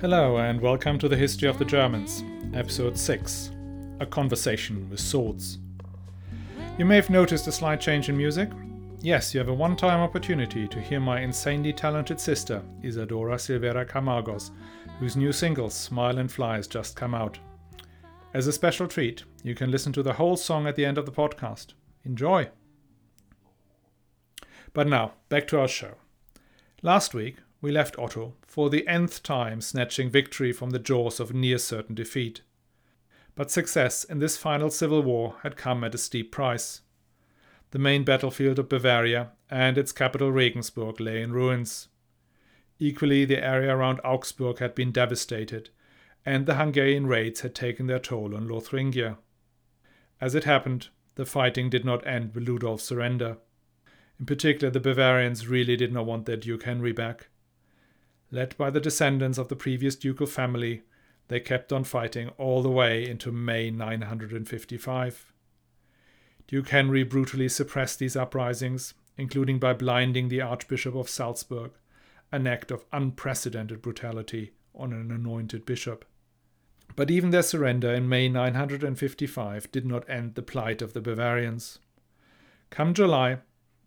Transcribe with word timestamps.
Hello, 0.00 0.36
and 0.36 0.60
welcome 0.60 1.00
to 1.00 1.08
the 1.08 1.16
History 1.16 1.48
of 1.48 1.58
the 1.58 1.64
Germans, 1.64 2.22
Episode 2.54 2.96
6 2.96 3.50
A 3.98 4.06
Conversation 4.06 4.88
with 4.88 5.00
Swords. 5.00 5.58
You 6.78 6.84
may 6.84 6.94
have 6.94 7.10
noticed 7.10 7.48
a 7.48 7.52
slight 7.52 7.80
change 7.80 8.08
in 8.08 8.16
music. 8.16 8.50
Yes, 9.00 9.34
you 9.34 9.40
have 9.40 9.48
a 9.48 9.52
one 9.52 9.74
time 9.74 9.98
opportunity 9.98 10.68
to 10.68 10.80
hear 10.80 11.00
my 11.00 11.22
insanely 11.22 11.72
talented 11.72 12.20
sister, 12.20 12.62
Isadora 12.84 13.36
Silveira 13.36 13.84
Camargos, 13.84 14.52
whose 15.00 15.16
new 15.16 15.32
single, 15.32 15.70
Smile 15.70 16.18
and 16.18 16.30
Fly, 16.30 16.54
has 16.54 16.68
just 16.68 16.94
come 16.94 17.16
out. 17.16 17.40
As 18.34 18.46
a 18.46 18.52
special 18.52 18.88
treat, 18.88 19.24
you 19.42 19.54
can 19.54 19.70
listen 19.70 19.92
to 19.92 20.02
the 20.02 20.14
whole 20.14 20.36
song 20.36 20.66
at 20.66 20.74
the 20.74 20.86
end 20.86 20.96
of 20.96 21.04
the 21.04 21.12
podcast. 21.12 21.74
Enjoy! 22.02 22.48
But 24.72 24.88
now, 24.88 25.12
back 25.28 25.46
to 25.48 25.60
our 25.60 25.68
show. 25.68 25.96
Last 26.80 27.12
week, 27.12 27.36
we 27.60 27.70
left 27.70 27.98
Otto 27.98 28.34
for 28.46 28.70
the 28.70 28.88
nth 28.88 29.22
time 29.22 29.60
snatching 29.60 30.08
victory 30.08 30.50
from 30.50 30.70
the 30.70 30.78
jaws 30.78 31.20
of 31.20 31.34
near 31.34 31.58
certain 31.58 31.94
defeat. 31.94 32.40
But 33.34 33.50
success 33.50 34.02
in 34.02 34.18
this 34.18 34.38
final 34.38 34.70
civil 34.70 35.02
war 35.02 35.36
had 35.42 35.56
come 35.56 35.84
at 35.84 35.94
a 35.94 35.98
steep 35.98 36.32
price. 36.32 36.80
The 37.72 37.78
main 37.78 38.02
battlefield 38.02 38.58
of 38.58 38.68
Bavaria 38.70 39.32
and 39.50 39.76
its 39.76 39.92
capital 39.92 40.32
Regensburg 40.32 41.00
lay 41.00 41.20
in 41.20 41.32
ruins. 41.32 41.88
Equally, 42.78 43.26
the 43.26 43.44
area 43.44 43.76
around 43.76 44.00
Augsburg 44.02 44.58
had 44.58 44.74
been 44.74 44.90
devastated, 44.90 45.68
and 46.24 46.46
the 46.46 46.54
Hungarian 46.54 47.06
raids 47.06 47.40
had 47.40 47.54
taken 47.54 47.86
their 47.86 47.98
toll 47.98 48.34
on 48.34 48.48
Lothringia. 48.48 49.18
As 50.20 50.34
it 50.34 50.44
happened, 50.44 50.88
the 51.16 51.26
fighting 51.26 51.68
did 51.68 51.84
not 51.84 52.06
end 52.06 52.34
with 52.34 52.46
Ludolf's 52.46 52.84
surrender. 52.84 53.38
In 54.18 54.26
particular, 54.26 54.70
the 54.70 54.80
Bavarians 54.80 55.48
really 55.48 55.76
did 55.76 55.92
not 55.92 56.06
want 56.06 56.26
their 56.26 56.36
Duke 56.36 56.62
Henry 56.62 56.92
back. 56.92 57.28
Led 58.30 58.56
by 58.56 58.70
the 58.70 58.80
descendants 58.80 59.36
of 59.36 59.48
the 59.48 59.56
previous 59.56 59.96
ducal 59.96 60.26
family, 60.26 60.82
they 61.28 61.40
kept 61.40 61.72
on 61.72 61.84
fighting 61.84 62.28
all 62.38 62.62
the 62.62 62.70
way 62.70 63.08
into 63.08 63.32
May 63.32 63.70
955. 63.70 65.32
Duke 66.46 66.68
Henry 66.68 67.02
brutally 67.02 67.48
suppressed 67.48 67.98
these 67.98 68.16
uprisings, 68.16 68.94
including 69.16 69.58
by 69.58 69.72
blinding 69.72 70.28
the 70.28 70.40
Archbishop 70.40 70.94
of 70.94 71.08
Salzburg, 71.08 71.72
an 72.30 72.46
act 72.46 72.70
of 72.70 72.84
unprecedented 72.92 73.82
brutality 73.82 74.52
on 74.74 74.92
an 74.92 75.10
anointed 75.10 75.66
bishop. 75.66 76.04
But 76.94 77.10
even 77.10 77.30
their 77.30 77.42
surrender 77.42 77.92
in 77.92 78.08
May 78.08 78.28
955 78.28 79.72
did 79.72 79.86
not 79.86 80.08
end 80.08 80.34
the 80.34 80.42
plight 80.42 80.82
of 80.82 80.92
the 80.92 81.00
Bavarians. 81.00 81.78
Come 82.70 82.94
July, 82.94 83.38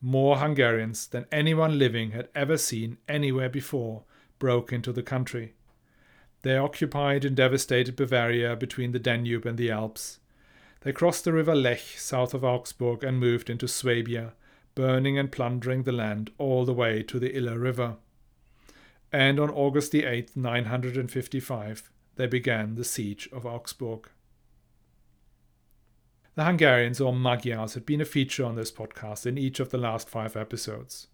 more 0.01 0.37
Hungarians 0.37 1.07
than 1.07 1.25
anyone 1.31 1.79
living 1.79 2.11
had 2.11 2.29
ever 2.35 2.57
seen 2.57 2.97
anywhere 3.07 3.49
before 3.49 4.03
broke 4.39 4.73
into 4.73 4.91
the 4.91 5.03
country. 5.03 5.53
They 6.41 6.57
occupied 6.57 7.25
and 7.25 7.35
devastated 7.35 7.95
Bavaria 7.95 8.55
between 8.55 8.91
the 8.91 8.99
Danube 8.99 9.45
and 9.45 9.57
the 9.57 9.71
Alps. 9.71 10.19
They 10.81 10.91
crossed 10.91 11.23
the 11.23 11.33
river 11.33 11.55
Lech 11.55 11.79
south 11.79 12.35
of 12.35 12.43
Augsburg 12.43 13.03
and 13.03 13.19
moved 13.19 13.49
into 13.49 13.67
Swabia, 13.67 14.33
burning 14.75 15.17
and 15.17 15.31
plundering 15.31 15.83
the 15.83 15.91
land 15.91 16.31
all 16.37 16.65
the 16.65 16.73
way 16.73 17.01
to 17.01 17.17
the 17.17 17.35
Iller 17.35 17.57
River. 17.57 17.95
And 19.11 19.39
on 19.39 19.49
August 19.49 19.91
the 19.91 20.03
8th, 20.03 20.35
955, 20.35 21.89
they 22.15 22.27
began 22.27 22.75
the 22.75 22.83
siege 22.83 23.29
of 23.31 23.45
Augsburg. 23.45 24.09
The 26.35 26.43
Hungarians 26.43 26.99
or 26.99 27.13
Magyars 27.13 27.75
had 27.75 27.85
been 27.85 28.01
a 28.01 28.05
feature 28.05 28.43
on 28.43 28.55
this 28.55 28.71
podcast 28.71 29.25
in 29.25 29.37
each 29.37 29.61
of 29.61 29.69
the 29.69 29.77
last 29.77 30.09
five 30.09 30.35
episodes. 30.35 31.07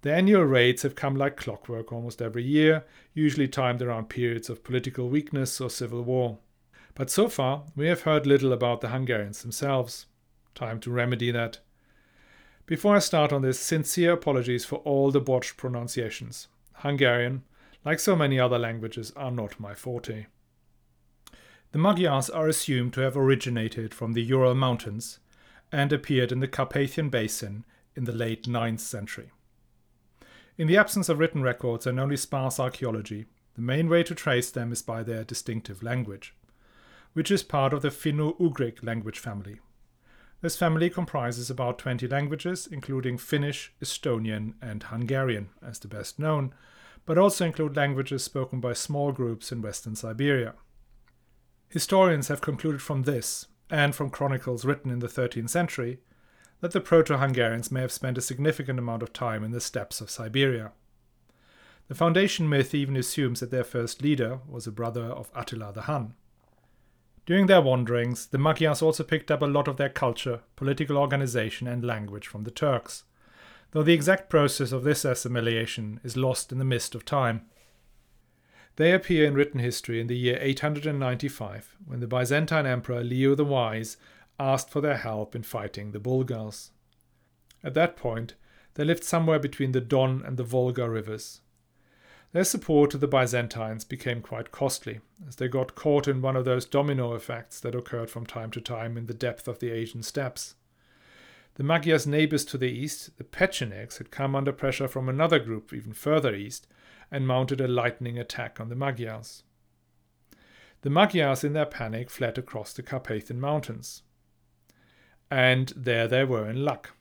The 0.00 0.12
annual 0.12 0.44
raids 0.44 0.82
have 0.82 0.94
come 0.94 1.14
like 1.14 1.36
clockwork 1.36 1.92
almost 1.92 2.22
every 2.22 2.42
year, 2.42 2.84
usually 3.14 3.48
timed 3.48 3.82
around 3.82 4.08
periods 4.08 4.48
of 4.50 4.64
political 4.64 5.08
weakness 5.08 5.60
or 5.60 5.70
civil 5.70 6.02
war. 6.02 6.38
But 6.94 7.10
so 7.10 7.28
far, 7.28 7.64
we 7.76 7.86
have 7.86 8.02
heard 8.02 8.26
little 8.26 8.52
about 8.52 8.80
the 8.80 8.88
Hungarians 8.88 9.42
themselves. 9.42 10.06
Time 10.54 10.80
to 10.80 10.90
remedy 10.90 11.30
that. 11.30 11.58
Before 12.66 12.96
I 12.96 13.00
start 13.00 13.32
on 13.32 13.42
this, 13.42 13.60
sincere 13.60 14.12
apologies 14.12 14.64
for 14.64 14.76
all 14.76 15.10
the 15.10 15.20
botched 15.20 15.56
pronunciations. 15.56 16.48
Hungarian, 16.76 17.44
like 17.84 18.00
so 18.00 18.16
many 18.16 18.40
other 18.40 18.58
languages, 18.58 19.12
are 19.16 19.30
not 19.30 19.60
my 19.60 19.74
forte. 19.74 20.26
The 21.72 21.78
Magyars 21.78 22.28
are 22.28 22.48
assumed 22.48 22.92
to 22.92 23.00
have 23.00 23.16
originated 23.16 23.94
from 23.94 24.12
the 24.12 24.22
Ural 24.22 24.54
Mountains 24.54 25.20
and 25.72 25.90
appeared 25.90 26.30
in 26.30 26.40
the 26.40 26.46
Carpathian 26.46 27.08
Basin 27.08 27.64
in 27.96 28.04
the 28.04 28.12
late 28.12 28.42
9th 28.42 28.80
century. 28.80 29.30
In 30.58 30.66
the 30.66 30.76
absence 30.76 31.08
of 31.08 31.18
written 31.18 31.42
records 31.42 31.86
and 31.86 31.98
only 31.98 32.18
sparse 32.18 32.60
archaeology, 32.60 33.24
the 33.54 33.62
main 33.62 33.88
way 33.88 34.02
to 34.02 34.14
trace 34.14 34.50
them 34.50 34.70
is 34.70 34.82
by 34.82 35.02
their 35.02 35.24
distinctive 35.24 35.82
language, 35.82 36.34
which 37.14 37.30
is 37.30 37.42
part 37.42 37.72
of 37.72 37.80
the 37.80 37.88
Finno 37.88 38.38
Ugric 38.38 38.84
language 38.84 39.18
family. 39.18 39.58
This 40.42 40.58
family 40.58 40.90
comprises 40.90 41.48
about 41.48 41.78
20 41.78 42.06
languages, 42.06 42.68
including 42.70 43.16
Finnish, 43.16 43.72
Estonian, 43.82 44.54
and 44.60 44.82
Hungarian 44.82 45.48
as 45.66 45.78
the 45.78 45.88
best 45.88 46.18
known, 46.18 46.52
but 47.06 47.16
also 47.16 47.46
include 47.46 47.76
languages 47.76 48.22
spoken 48.22 48.60
by 48.60 48.74
small 48.74 49.10
groups 49.10 49.50
in 49.50 49.62
western 49.62 49.96
Siberia. 49.96 50.52
Historians 51.72 52.28
have 52.28 52.42
concluded 52.42 52.82
from 52.82 53.04
this, 53.04 53.46
and 53.70 53.94
from 53.94 54.10
chronicles 54.10 54.66
written 54.66 54.90
in 54.90 54.98
the 54.98 55.08
13th 55.08 55.48
century, 55.48 56.00
that 56.60 56.72
the 56.72 56.82
Proto 56.82 57.16
Hungarians 57.16 57.72
may 57.72 57.80
have 57.80 57.90
spent 57.90 58.18
a 58.18 58.20
significant 58.20 58.78
amount 58.78 59.02
of 59.02 59.14
time 59.14 59.42
in 59.42 59.52
the 59.52 59.60
steppes 59.60 60.02
of 60.02 60.10
Siberia. 60.10 60.72
The 61.88 61.94
foundation 61.94 62.46
myth 62.46 62.74
even 62.74 62.94
assumes 62.94 63.40
that 63.40 63.50
their 63.50 63.64
first 63.64 64.02
leader 64.02 64.40
was 64.46 64.66
a 64.66 64.70
brother 64.70 65.04
of 65.04 65.30
Attila 65.34 65.72
the 65.72 65.82
Hun. 65.82 66.12
During 67.24 67.46
their 67.46 67.62
wanderings, 67.62 68.26
the 68.26 68.36
Magyars 68.36 68.82
also 68.82 69.02
picked 69.02 69.30
up 69.30 69.40
a 69.40 69.46
lot 69.46 69.66
of 69.66 69.78
their 69.78 69.88
culture, 69.88 70.40
political 70.56 70.98
organization, 70.98 71.66
and 71.66 71.82
language 71.82 72.26
from 72.26 72.44
the 72.44 72.50
Turks, 72.50 73.04
though 73.70 73.82
the 73.82 73.94
exact 73.94 74.28
process 74.28 74.72
of 74.72 74.84
this 74.84 75.06
assimilation 75.06 76.00
is 76.04 76.18
lost 76.18 76.52
in 76.52 76.58
the 76.58 76.66
mist 76.66 76.94
of 76.94 77.06
time. 77.06 77.46
They 78.76 78.92
appear 78.92 79.26
in 79.26 79.34
written 79.34 79.60
history 79.60 80.00
in 80.00 80.06
the 80.06 80.16
year 80.16 80.38
895, 80.40 81.76
when 81.84 82.00
the 82.00 82.06
Byzantine 82.06 82.64
Emperor 82.64 83.04
Leo 83.04 83.34
the 83.34 83.44
Wise 83.44 83.98
asked 84.40 84.70
for 84.70 84.80
their 84.80 84.96
help 84.96 85.34
in 85.34 85.42
fighting 85.42 85.92
the 85.92 86.00
Bulgars. 86.00 86.70
At 87.62 87.74
that 87.74 87.96
point, 87.96 88.34
they 88.74 88.84
lived 88.84 89.04
somewhere 89.04 89.38
between 89.38 89.72
the 89.72 89.80
Don 89.80 90.22
and 90.24 90.38
the 90.38 90.44
Volga 90.44 90.88
rivers. 90.88 91.42
Their 92.32 92.44
support 92.44 92.90
to 92.92 92.98
the 92.98 93.06
Byzantines 93.06 93.84
became 93.84 94.22
quite 94.22 94.50
costly, 94.50 95.00
as 95.28 95.36
they 95.36 95.48
got 95.48 95.74
caught 95.74 96.08
in 96.08 96.22
one 96.22 96.34
of 96.34 96.46
those 96.46 96.64
domino 96.64 97.14
effects 97.14 97.60
that 97.60 97.74
occurred 97.74 98.08
from 98.08 98.24
time 98.24 98.50
to 98.52 98.60
time 98.62 98.96
in 98.96 99.04
the 99.04 99.12
depth 99.12 99.46
of 99.46 99.58
the 99.58 99.70
Asian 99.70 100.02
steppes. 100.02 100.54
The 101.56 101.62
Magyars' 101.62 102.06
neighbors 102.06 102.46
to 102.46 102.56
the 102.56 102.70
east, 102.70 103.18
the 103.18 103.24
Pechenegs, 103.24 103.98
had 103.98 104.10
come 104.10 104.34
under 104.34 104.52
pressure 104.52 104.88
from 104.88 105.10
another 105.10 105.38
group 105.38 105.74
even 105.74 105.92
further 105.92 106.34
east 106.34 106.66
and 107.12 107.28
mounted 107.28 107.60
a 107.60 107.68
lightning 107.68 108.18
attack 108.18 108.58
on 108.58 108.70
the 108.70 108.74
Magyars. 108.74 109.44
The 110.80 110.90
Magyars, 110.90 111.44
in 111.44 111.52
their 111.52 111.66
panic, 111.66 112.10
fled 112.10 112.38
across 112.38 112.72
the 112.72 112.82
Carpathian 112.82 113.38
Mountains. 113.38 114.02
And 115.30 115.72
there 115.76 116.08
they 116.08 116.24
were 116.24 116.50
in 116.50 116.64
luck. 116.64 116.94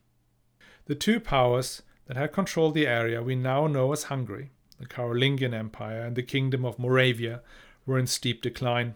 The 0.86 0.96
two 0.96 1.20
powers 1.20 1.82
that 2.06 2.18
had 2.18 2.34
controlled 2.34 2.74
the 2.74 2.86
area 2.86 3.24
we 3.24 3.36
now 3.36 3.68
know 3.68 3.94
as 3.94 4.04
Hungary, 4.04 4.52
the 4.80 4.86
Carolingian 4.86 5.54
Empire 5.54 6.02
and 6.02 6.16
the 6.16 6.24
Kingdom 6.24 6.66
of 6.66 6.78
Moravia, 6.78 7.42
were 7.86 7.98
in 7.98 8.08
steep 8.08 8.42
decline. 8.42 8.96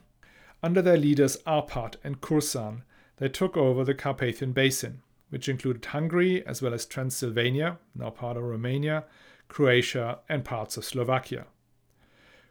Under 0.62 0.82
their 0.82 0.98
leaders 0.98 1.38
Arpad 1.48 1.96
and 2.04 2.22
Kursan, 2.22 2.82
they 3.18 3.30
took 3.30 3.56
over 3.56 3.84
the 3.84 3.94
Carpathian 3.94 4.52
Basin, 4.52 5.02
which 5.30 5.48
included 5.48 5.86
Hungary 5.86 6.46
as 6.46 6.62
well 6.62 6.74
as 6.74 6.86
Transylvania, 6.86 7.78
now 7.96 8.10
part 8.10 8.38
of 8.38 8.44
Romania, 8.44 9.06
Croatia, 9.48 10.20
and 10.28 10.44
parts 10.44 10.78
of 10.78 10.86
Slovakia. 10.86 11.46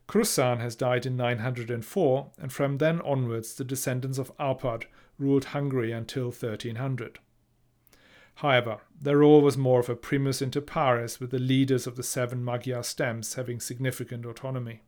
Kursan 0.06 0.60
has 0.60 0.76
died 0.76 1.06
in 1.06 1.16
904, 1.16 2.30
and 2.38 2.52
from 2.52 2.78
then 2.78 3.00
onwards 3.00 3.54
the 3.54 3.64
descendants 3.64 4.18
of 4.18 4.36
Arpad 4.36 4.84
ruled 5.18 5.46
Hungary 5.46 5.92
until 5.92 6.26
1300. 6.26 7.18
However, 8.36 8.78
their 9.00 9.18
role 9.18 9.40
was 9.40 9.56
more 9.56 9.80
of 9.80 9.88
a 9.88 9.94
primus 9.94 10.42
inter 10.42 10.60
pares, 10.60 11.20
with 11.20 11.30
the 11.30 11.38
leaders 11.38 11.86
of 11.86 11.96
the 11.96 12.02
seven 12.02 12.42
Magyar 12.44 12.82
stems 12.82 13.34
having 13.34 13.60
significant 13.60 14.26
autonomy. 14.26 14.82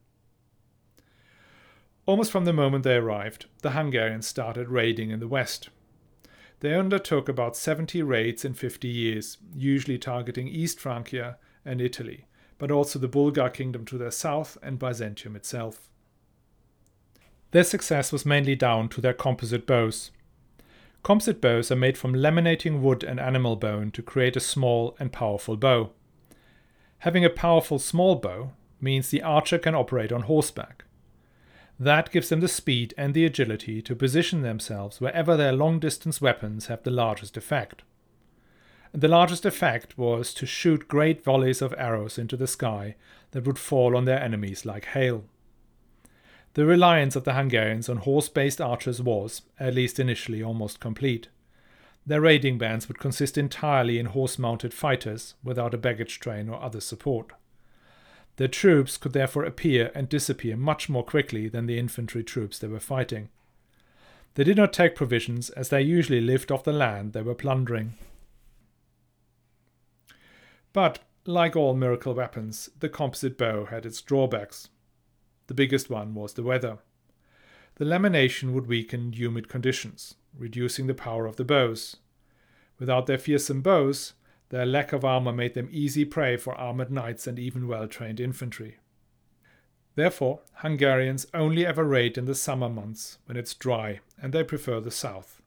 Almost 2.07 2.31
from 2.31 2.45
the 2.45 2.53
moment 2.53 2.85
they 2.85 2.97
arrived, 2.97 3.47
the 3.63 3.71
Hungarians 3.71 4.27
started 4.27 4.69
raiding 4.69 5.11
in 5.11 5.21
the 5.21 5.29
west. 5.29 5.71
They 6.61 6.75
undertook 6.75 7.29
about 7.29 7.57
70 7.57 8.03
raids 8.03 8.45
in 8.45 8.55
50 8.55 8.89
years, 8.89 9.39
usually 9.55 9.99
targeting 9.99 10.49
East 10.49 10.81
Francia 10.81 11.39
and 11.67 11.81
Italy, 11.81 12.27
but 12.59 12.71
also 12.71 12.99
the 12.99 13.09
Bulgar 13.09 13.51
kingdom 13.51 13.85
to 13.87 13.99
their 13.99 14.11
south 14.11 14.57
and 14.63 14.79
Byzantium 14.79 15.37
itself. 15.37 15.89
Their 17.51 17.65
success 17.65 18.13
was 18.13 18.27
mainly 18.27 18.55
down 18.55 18.89
to 18.91 19.01
their 19.01 19.15
composite 19.15 19.67
bows. 19.67 20.11
Composite 21.03 21.41
bows 21.41 21.71
are 21.71 21.77
made 21.77 21.97
from 21.97 22.15
laminating 22.15 22.81
wood 22.81 23.05
and 23.05 23.21
animal 23.21 23.57
bone 23.57 23.91
to 23.93 24.03
create 24.03 24.37
a 24.37 24.41
small 24.41 24.97
and 24.99 25.13
powerful 25.13 25.57
bow. 25.57 25.91
Having 26.99 27.25
a 27.25 27.31
powerful 27.31 27.79
small 27.79 28.17
bow 28.17 28.53
means 28.81 29.09
the 29.09 29.23
archer 29.23 29.59
can 29.59 29.75
operate 29.75 30.13
on 30.13 30.23
horseback. 30.23 30.85
That 31.79 32.11
gives 32.11 32.31
them 32.31 32.41
the 32.41 32.49
speed 32.49 32.95
and 32.97 33.13
the 33.13 33.27
agility 33.27 33.83
to 33.83 33.95
position 33.95 34.43
themselves 34.43 35.01
wherever 35.01 35.37
their 35.37 35.53
long 35.53 35.79
distance 35.79 36.21
weapons 36.21 36.67
have 36.67 36.83
the 36.83 36.91
largest 36.91 37.37
effect. 37.37 37.83
And 38.93 39.03
the 39.03 39.09
largest 39.09 39.45
effect 39.45 39.99
was 39.99 40.33
to 40.35 40.47
shoot 40.47 40.89
great 40.89 41.23
volleys 41.23 41.61
of 41.61 41.75
arrows 41.77 42.19
into 42.19 42.37
the 42.37 42.47
sky 42.47 42.97
that 43.33 43.45
would 43.45 43.59
fall 43.59 43.97
on 43.97 44.05
their 44.05 44.23
enemies 44.23 44.65
like 44.65 44.87
hail. 44.87 45.25
The 46.55 46.65
reliance 46.65 47.17
of 47.17 47.25
the 47.25 47.35
Hungarians 47.35 47.89
on 47.89 47.99
horse 47.99 48.31
based 48.31 48.61
archers 48.61 49.03
was, 49.03 49.43
at 49.61 49.75
least 49.75 50.01
initially, 50.01 50.43
almost 50.43 50.81
complete. 50.81 51.29
Their 52.07 52.21
raiding 52.21 52.57
bands 52.57 52.89
would 52.89 52.99
consist 52.99 53.37
entirely 53.37 53.99
in 53.99 54.07
horse 54.07 54.39
mounted 54.39 54.73
fighters 54.73 55.35
without 55.43 55.75
a 55.75 55.79
baggage 55.79 56.21
train 56.21 56.49
or 56.49 56.63
other 56.63 56.81
support. 56.81 57.33
Their 58.37 58.49
troops 58.49 58.97
could 58.97 59.13
therefore 59.13 59.45
appear 59.45 59.91
and 59.95 60.09
disappear 60.09 60.57
much 60.57 60.89
more 60.89 61.05
quickly 61.05 61.49
than 61.49 61.67
the 61.67 61.79
infantry 61.79 62.23
troops 62.23 62.59
they 62.59 62.69
were 62.69 62.81
fighting. 62.81 63.29
They 64.35 64.45
did 64.45 64.57
not 64.57 64.73
take 64.73 64.95
provisions 64.95 65.51
as 65.51 65.71
they 65.71 65.83
usually 65.83 66.21
lived 66.21 66.53
off 66.53 66.65
the 66.65 66.73
land 66.73 67.13
they 67.13 67.23
were 67.23 67.35
plundering. 67.35 67.95
But, 70.77 70.99
like 71.25 71.57
all 71.57 71.73
miracle 71.73 72.13
weapons, 72.13 72.69
the 72.81 72.91
composite 72.91 73.39
bow 73.39 73.65
had 73.65 73.87
its 73.87 74.03
drawbacks. 74.03 74.69
The 75.47 75.55
biggest 75.55 75.89
one 75.89 76.13
was 76.13 76.35
the 76.35 76.43
weather. 76.43 76.81
The 77.77 77.87
lamination 77.87 78.53
would 78.53 78.67
weaken 78.67 79.15
humid 79.15 79.49
conditions, 79.49 80.17
reducing 80.37 80.87
the 80.87 80.93
power 80.93 81.25
of 81.25 81.37
the 81.37 81.47
bows. 81.47 81.97
Without 82.79 83.07
their 83.07 83.17
fearsome 83.17 83.63
bows, 83.63 84.13
their 84.51 84.67
lack 84.67 84.93
of 84.93 85.03
armor 85.03 85.33
made 85.33 85.55
them 85.55 85.71
easy 85.73 86.05
prey 86.05 86.37
for 86.37 86.55
armored 86.55 86.91
knights 86.91 87.27
and 87.27 87.39
even 87.39 87.67
well 87.67 87.89
trained 87.89 88.21
infantry. 88.21 88.77
Therefore, 89.95 90.41
Hungarians 90.57 91.27
only 91.33 91.65
ever 91.65 91.85
raid 91.85 92.19
in 92.19 92.27
the 92.27 92.35
summer 92.35 92.69
months 92.69 93.17
when 93.25 93.39
it's 93.39 93.55
dry 93.55 94.01
and 94.21 94.35
they 94.35 94.45
prefer 94.45 94.81
the 94.81 94.91
south. 94.91 95.41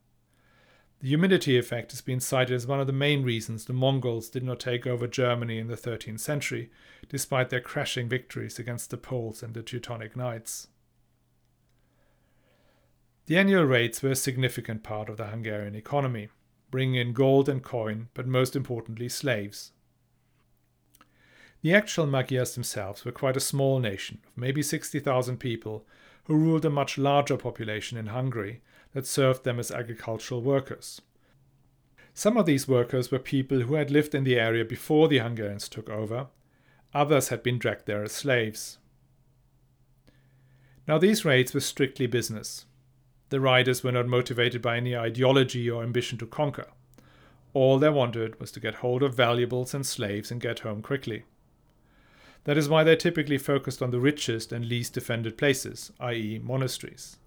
The 1.01 1.07
humidity 1.07 1.57
effect 1.57 1.91
has 1.91 2.01
been 2.01 2.19
cited 2.19 2.53
as 2.53 2.67
one 2.67 2.81
of 2.81 2.87
the 2.87 2.93
main 2.93 3.23
reasons 3.23 3.63
the 3.63 3.73
Mongols 3.73 4.27
did 4.27 4.43
not 4.43 4.59
take 4.59 4.85
over 4.85 5.07
Germany 5.07 5.57
in 5.57 5.67
the 5.67 5.77
13th 5.77 6.19
century, 6.19 6.69
despite 7.07 7.49
their 7.49 7.61
crashing 7.61 8.09
victories 8.09 8.59
against 8.59 8.89
the 8.89 8.97
Poles 8.97 9.41
and 9.41 9.53
the 9.53 9.63
Teutonic 9.63 10.17
Knights. 10.17 10.67
The 13.27 13.37
annual 13.37 13.63
raids 13.63 14.01
were 14.01 14.11
a 14.11 14.15
significant 14.15 14.83
part 14.83 15.07
of 15.07 15.15
the 15.15 15.27
Hungarian 15.27 15.75
economy, 15.75 16.29
bringing 16.69 16.95
in 16.95 17.13
gold 17.13 17.47
and 17.47 17.63
coin, 17.63 18.09
but 18.13 18.27
most 18.27 18.55
importantly, 18.55 19.07
slaves. 19.07 19.71
The 21.61 21.73
actual 21.73 22.07
Magyars 22.07 22.55
themselves 22.55 23.05
were 23.05 23.11
quite 23.11 23.37
a 23.37 23.41
small 23.41 23.79
nation 23.79 24.19
of 24.27 24.35
maybe 24.35 24.61
60,000 24.61 25.37
people 25.37 25.85
who 26.25 26.35
ruled 26.35 26.65
a 26.65 26.69
much 26.69 26.97
larger 26.97 27.37
population 27.37 27.97
in 27.97 28.07
Hungary 28.07 28.61
that 28.93 29.07
served 29.07 29.43
them 29.43 29.59
as 29.59 29.71
agricultural 29.71 30.41
workers. 30.41 31.01
Some 32.13 32.37
of 32.37 32.45
these 32.45 32.67
workers 32.67 33.11
were 33.11 33.19
people 33.19 33.61
who 33.61 33.75
had 33.75 33.91
lived 33.91 34.13
in 34.13 34.23
the 34.23 34.39
area 34.39 34.65
before 34.65 35.07
the 35.07 35.19
Hungarians 35.19 35.69
took 35.69 35.89
over, 35.89 36.27
others 36.93 37.29
had 37.29 37.43
been 37.43 37.59
dragged 37.59 37.85
there 37.85 38.03
as 38.03 38.11
slaves. 38.11 38.77
Now, 40.87 40.97
these 40.97 41.23
raids 41.23 41.53
were 41.53 41.59
strictly 41.59 42.07
business. 42.07 42.65
The 43.29 43.39
riders 43.39 43.83
were 43.83 43.91
not 43.91 44.07
motivated 44.07 44.61
by 44.61 44.77
any 44.77 44.97
ideology 44.97 45.69
or 45.69 45.83
ambition 45.83 46.17
to 46.17 46.25
conquer. 46.25 46.67
All 47.53 47.77
they 47.77 47.89
wanted 47.89 48.39
was 48.39 48.51
to 48.53 48.59
get 48.59 48.75
hold 48.75 49.03
of 49.03 49.15
valuables 49.15 49.73
and 49.73 49.85
slaves 49.85 50.31
and 50.31 50.41
get 50.41 50.59
home 50.59 50.81
quickly. 50.81 51.25
That 52.45 52.57
is 52.57 52.69
why 52.69 52.83
they 52.83 52.95
typically 52.95 53.37
focused 53.37 53.81
on 53.81 53.91
the 53.91 53.99
richest 53.99 54.51
and 54.51 54.65
least 54.65 54.93
defended 54.93 55.37
places, 55.37 55.91
i.e., 55.99 56.39
monasteries. 56.43 57.17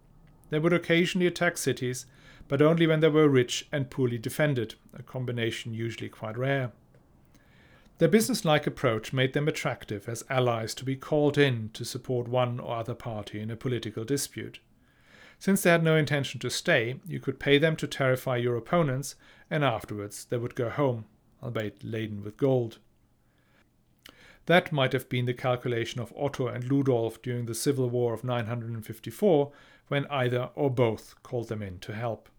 They 0.52 0.58
would 0.58 0.74
occasionally 0.74 1.26
attack 1.26 1.56
cities, 1.56 2.04
but 2.46 2.60
only 2.60 2.86
when 2.86 3.00
they 3.00 3.08
were 3.08 3.26
rich 3.26 3.66
and 3.72 3.88
poorly 3.88 4.18
defended, 4.18 4.74
a 4.92 5.02
combination 5.02 5.72
usually 5.72 6.10
quite 6.10 6.36
rare. 6.36 6.72
Their 7.96 8.10
businesslike 8.10 8.66
approach 8.66 9.14
made 9.14 9.32
them 9.32 9.48
attractive 9.48 10.10
as 10.10 10.26
allies 10.28 10.74
to 10.74 10.84
be 10.84 10.94
called 10.94 11.38
in 11.38 11.70
to 11.72 11.86
support 11.86 12.28
one 12.28 12.60
or 12.60 12.76
other 12.76 12.94
party 12.94 13.40
in 13.40 13.50
a 13.50 13.56
political 13.56 14.04
dispute. 14.04 14.60
Since 15.38 15.62
they 15.62 15.70
had 15.70 15.82
no 15.82 15.96
intention 15.96 16.38
to 16.40 16.50
stay, 16.50 17.00
you 17.06 17.18
could 17.18 17.40
pay 17.40 17.56
them 17.56 17.74
to 17.76 17.86
terrify 17.86 18.36
your 18.36 18.56
opponents, 18.56 19.14
and 19.48 19.64
afterwards 19.64 20.26
they 20.26 20.36
would 20.36 20.54
go 20.54 20.68
home, 20.68 21.06
albeit 21.42 21.82
laden 21.82 22.22
with 22.22 22.36
gold. 22.36 22.76
That 24.46 24.70
might 24.70 24.92
have 24.92 25.08
been 25.08 25.24
the 25.24 25.32
calculation 25.32 25.98
of 26.00 26.12
Otto 26.14 26.48
and 26.48 26.64
Ludolf 26.64 27.22
during 27.22 27.46
the 27.46 27.54
Civil 27.54 27.88
War 27.88 28.12
of 28.12 28.22
954, 28.22 29.50
when 29.92 30.06
either 30.06 30.48
or 30.54 30.70
both 30.70 31.14
called 31.22 31.48
them 31.48 31.60
in 31.60 31.78
to 31.78 31.92
help. 31.92 32.30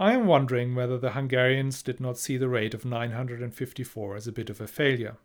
I 0.00 0.14
am 0.14 0.26
wondering 0.26 0.74
whether 0.74 0.98
the 0.98 1.12
Hungarians 1.12 1.80
did 1.80 2.00
not 2.00 2.18
see 2.18 2.36
the 2.36 2.48
raid 2.48 2.74
of 2.74 2.84
954 2.84 4.16
as 4.16 4.26
a 4.26 4.32
bit 4.32 4.50
of 4.50 4.60
a 4.60 4.66
failure. 4.66 5.18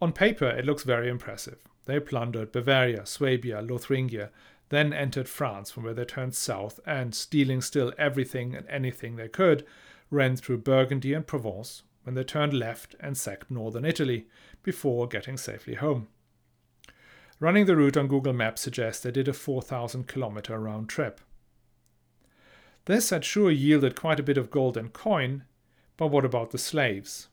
On 0.00 0.14
paper, 0.14 0.48
it 0.48 0.64
looks 0.64 0.82
very 0.82 1.10
impressive. 1.10 1.58
They 1.84 2.00
plundered 2.00 2.52
Bavaria, 2.52 3.04
Swabia, 3.04 3.60
Lothringia, 3.60 4.30
then 4.70 4.94
entered 4.94 5.28
France 5.28 5.70
from 5.70 5.82
where 5.82 5.92
they 5.92 6.06
turned 6.06 6.34
south 6.34 6.80
and, 6.86 7.14
stealing 7.14 7.60
still 7.60 7.92
everything 7.98 8.56
and 8.56 8.66
anything 8.66 9.16
they 9.16 9.28
could, 9.28 9.66
ran 10.10 10.36
through 10.36 10.64
Burgundy 10.72 11.12
and 11.12 11.26
Provence 11.26 11.82
when 12.04 12.14
they 12.14 12.24
turned 12.24 12.54
left 12.54 12.96
and 12.98 13.14
sacked 13.14 13.50
northern 13.50 13.84
Italy 13.84 14.26
before 14.62 15.06
getting 15.06 15.36
safely 15.36 15.74
home. 15.74 16.08
Running 17.38 17.66
the 17.66 17.76
route 17.76 17.98
on 17.98 18.08
Google 18.08 18.32
Maps 18.32 18.62
suggests 18.62 19.02
they 19.02 19.10
did 19.10 19.28
a 19.28 19.32
4,000 19.34 20.08
kilometer 20.08 20.58
round 20.58 20.88
trip. 20.88 21.20
This 22.86 23.10
had 23.10 23.24
sure 23.24 23.50
yielded 23.50 23.94
quite 23.94 24.20
a 24.20 24.22
bit 24.22 24.38
of 24.38 24.50
gold 24.50 24.76
and 24.76 24.92
coin, 24.92 25.44
but 25.96 26.06
what 26.06 26.24
about 26.24 26.50
the 26.50 26.58
slaves? 26.58 27.28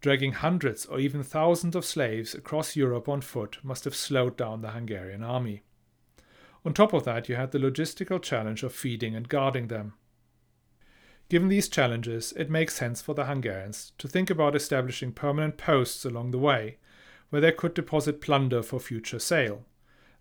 Dragging 0.00 0.32
hundreds 0.32 0.86
or 0.86 1.00
even 1.00 1.22
thousands 1.22 1.74
of 1.74 1.84
slaves 1.84 2.34
across 2.34 2.76
Europe 2.76 3.08
on 3.08 3.20
foot 3.20 3.58
must 3.64 3.84
have 3.84 3.96
slowed 3.96 4.36
down 4.36 4.60
the 4.60 4.70
Hungarian 4.70 5.24
army. 5.24 5.62
On 6.64 6.72
top 6.72 6.92
of 6.92 7.04
that, 7.04 7.28
you 7.28 7.36
had 7.36 7.50
the 7.50 7.58
logistical 7.58 8.22
challenge 8.22 8.62
of 8.62 8.72
feeding 8.72 9.16
and 9.16 9.28
guarding 9.28 9.68
them. 9.68 9.94
Given 11.28 11.48
these 11.48 11.68
challenges, 11.68 12.32
it 12.36 12.50
makes 12.50 12.74
sense 12.74 13.02
for 13.02 13.14
the 13.14 13.24
Hungarians 13.24 13.92
to 13.98 14.06
think 14.06 14.30
about 14.30 14.54
establishing 14.54 15.12
permanent 15.12 15.56
posts 15.56 16.04
along 16.04 16.30
the 16.30 16.38
way 16.38 16.78
where 17.30 17.40
they 17.40 17.52
could 17.52 17.74
deposit 17.74 18.20
plunder 18.20 18.62
for 18.62 18.78
future 18.78 19.18
sale. 19.18 19.64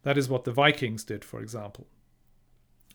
That 0.03 0.17
is 0.17 0.29
what 0.29 0.43
the 0.43 0.51
Vikings 0.51 1.03
did, 1.03 1.25
for 1.25 1.39
example. 1.39 1.87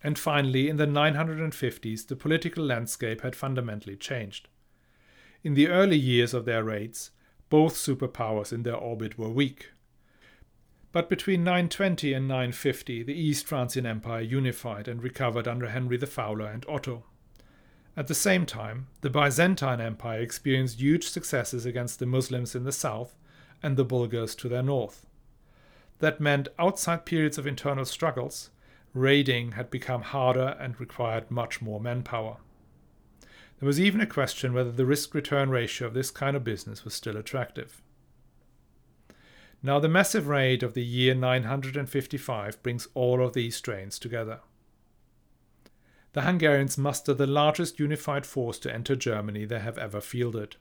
And 0.03 0.19
finally, 0.19 0.69
in 0.69 0.77
the 0.77 0.87
950s, 0.87 2.07
the 2.07 2.17
political 2.17 2.65
landscape 2.65 3.21
had 3.21 3.37
fundamentally 3.37 3.97
changed. 3.97 4.49
In 5.43 5.55
the 5.55 5.69
early 5.69 5.99
years 5.99 6.35
of 6.35 6.45
their 6.45 6.65
raids, 6.65 7.11
both 7.49 7.75
superpowers 7.75 8.53
in 8.53 8.63
their 8.63 8.77
orbit 8.77 9.19
were 9.19 9.29
weak. 9.29 9.71
But 10.93 11.09
between 11.09 11.45
920 11.45 12.13
and 12.13 12.27
950, 12.27 13.03
the 13.03 13.15
East 13.15 13.47
Francian 13.47 13.87
Empire 13.87 14.23
unified 14.23 14.89
and 14.89 15.03
recovered 15.03 15.47
under 15.47 15.69
Henry 15.69 15.97
the 15.97 16.07
Fowler 16.07 16.47
and 16.47 16.65
Otto. 16.69 17.05
At 17.97 18.07
the 18.07 18.15
same 18.15 18.47
time, 18.47 18.87
the 19.01 19.11
Byzantine 19.11 19.81
Empire 19.81 20.21
experienced 20.21 20.81
huge 20.81 21.09
successes 21.09 21.67
against 21.67 21.99
the 21.99 22.07
Muslims 22.07 22.55
in 22.55 22.65
the 22.65 22.73
south 22.73 23.15
and 23.63 23.77
the 23.77 23.85
Bulgars 23.85 24.35
to 24.37 24.49
their 24.49 24.63
north. 24.63 25.07
That 25.99 26.21
meant 26.21 26.49
outside 26.59 27.05
periods 27.05 27.39
of 27.39 27.47
internal 27.47 27.85
struggles, 27.85 28.51
raiding 28.95 29.53
had 29.53 29.71
become 29.71 30.03
harder 30.03 30.57
and 30.59 30.81
required 30.81 31.31
much 31.31 31.61
more 31.61 31.81
manpower. 31.81 32.39
There 33.59 33.67
was 33.67 33.79
even 33.79 34.01
a 34.01 34.07
question 34.07 34.55
whether 34.55 34.73
the 34.73 34.87
risk 34.87 35.15
return 35.15 35.51
ratio 35.51 35.87
of 35.87 35.95
this 35.95 36.11
kind 36.11 36.35
of 36.35 36.45
business 36.45 36.85
was 36.85 36.95
still 36.95 37.17
attractive. 37.17 37.83
Now, 39.63 39.79
the 39.79 39.89
massive 39.89 40.27
raid 40.27 40.63
of 40.63 40.73
the 40.73 40.85
year 40.85 41.15
955 41.15 42.63
brings 42.63 42.89
all 42.95 43.23
of 43.23 43.35
these 43.35 43.57
strains 43.57 43.99
together. 43.99 44.41
The 46.13 46.23
Hungarians 46.23 46.79
muster 46.79 47.13
the 47.13 47.27
largest 47.27 47.79
unified 47.79 48.25
force 48.25 48.59
to 48.61 48.73
enter 48.73 48.97
Germany 48.97 49.45
they 49.45 49.61
have 49.61 49.77
ever 49.77 50.01
fielded. 50.01 50.57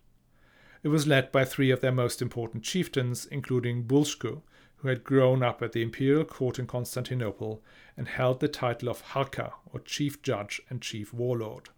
It 0.82 0.88
was 0.88 1.08
led 1.08 1.32
by 1.32 1.44
three 1.44 1.72
of 1.72 1.82
their 1.82 1.92
most 1.92 2.22
important 2.22 2.64
chieftains, 2.64 3.26
including 3.26 3.84
Bulshku, 3.84 4.42
who 4.78 4.88
had 4.88 5.04
grown 5.04 5.44
up 5.44 5.62
at 5.62 5.74
the 5.74 5.82
imperial 5.82 6.24
court 6.24 6.58
in 6.58 6.68
Constantinople 6.68 7.62
and 7.98 8.08
held 8.08 8.40
the 8.40 8.48
title 8.48 8.88
of 8.88 9.02
Harka, 9.02 9.52
or 9.74 9.82
chief 9.82 10.22
judge 10.22 10.62
and 10.70 10.82
chief 10.82 11.14
warlord. 11.14 11.70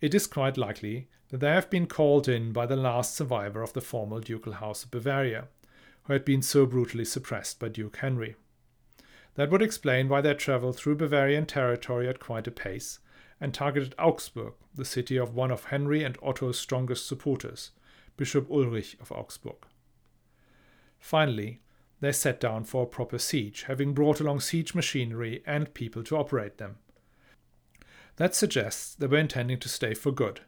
It 0.00 0.14
is 0.14 0.28
quite 0.28 0.56
likely 0.56 1.08
that 1.30 1.38
they 1.38 1.50
have 1.50 1.68
been 1.68 1.88
called 1.88 2.28
in 2.28 2.52
by 2.52 2.66
the 2.66 2.76
last 2.76 3.16
survivor 3.16 3.62
of 3.62 3.72
the 3.72 3.80
former 3.80 4.20
ducal 4.20 4.54
house 4.54 4.84
of 4.84 4.92
Bavaria, 4.92 5.48
who 6.04 6.12
had 6.12 6.24
been 6.24 6.42
so 6.42 6.66
brutally 6.66 7.04
suppressed 7.04 7.58
by 7.58 7.68
Duke 7.68 7.96
Henry. 7.96 8.36
That 9.34 9.50
would 9.50 9.62
explain 9.62 10.08
why 10.08 10.20
they 10.20 10.34
traveled 10.34 10.76
through 10.76 10.96
Bavarian 10.96 11.46
territory 11.46 12.08
at 12.08 12.20
quite 12.20 12.46
a 12.46 12.52
pace 12.52 13.00
and 13.40 13.52
targeted 13.52 13.94
Augsburg, 13.98 14.54
the 14.74 14.84
city 14.84 15.16
of 15.16 15.34
one 15.34 15.50
of 15.50 15.64
Henry 15.64 16.02
and 16.02 16.16
Otto's 16.22 16.58
strongest 16.58 17.06
supporters, 17.06 17.70
Bishop 18.16 18.50
Ulrich 18.50 18.96
of 19.00 19.12
Augsburg. 19.12 19.66
Finally, 20.98 21.60
they 22.00 22.12
sat 22.12 22.40
down 22.40 22.64
for 22.64 22.82
a 22.82 22.86
proper 22.86 23.18
siege, 23.18 23.64
having 23.64 23.94
brought 23.94 24.20
along 24.20 24.40
siege 24.40 24.74
machinery 24.74 25.42
and 25.46 25.72
people 25.74 26.02
to 26.04 26.16
operate 26.16 26.58
them. 26.58 26.76
That 28.16 28.34
suggests 28.34 28.94
they 28.94 29.06
were 29.06 29.18
intending 29.18 29.58
to 29.60 29.68
stay 29.68 29.94
for 29.94 30.10
good, 30.10 30.40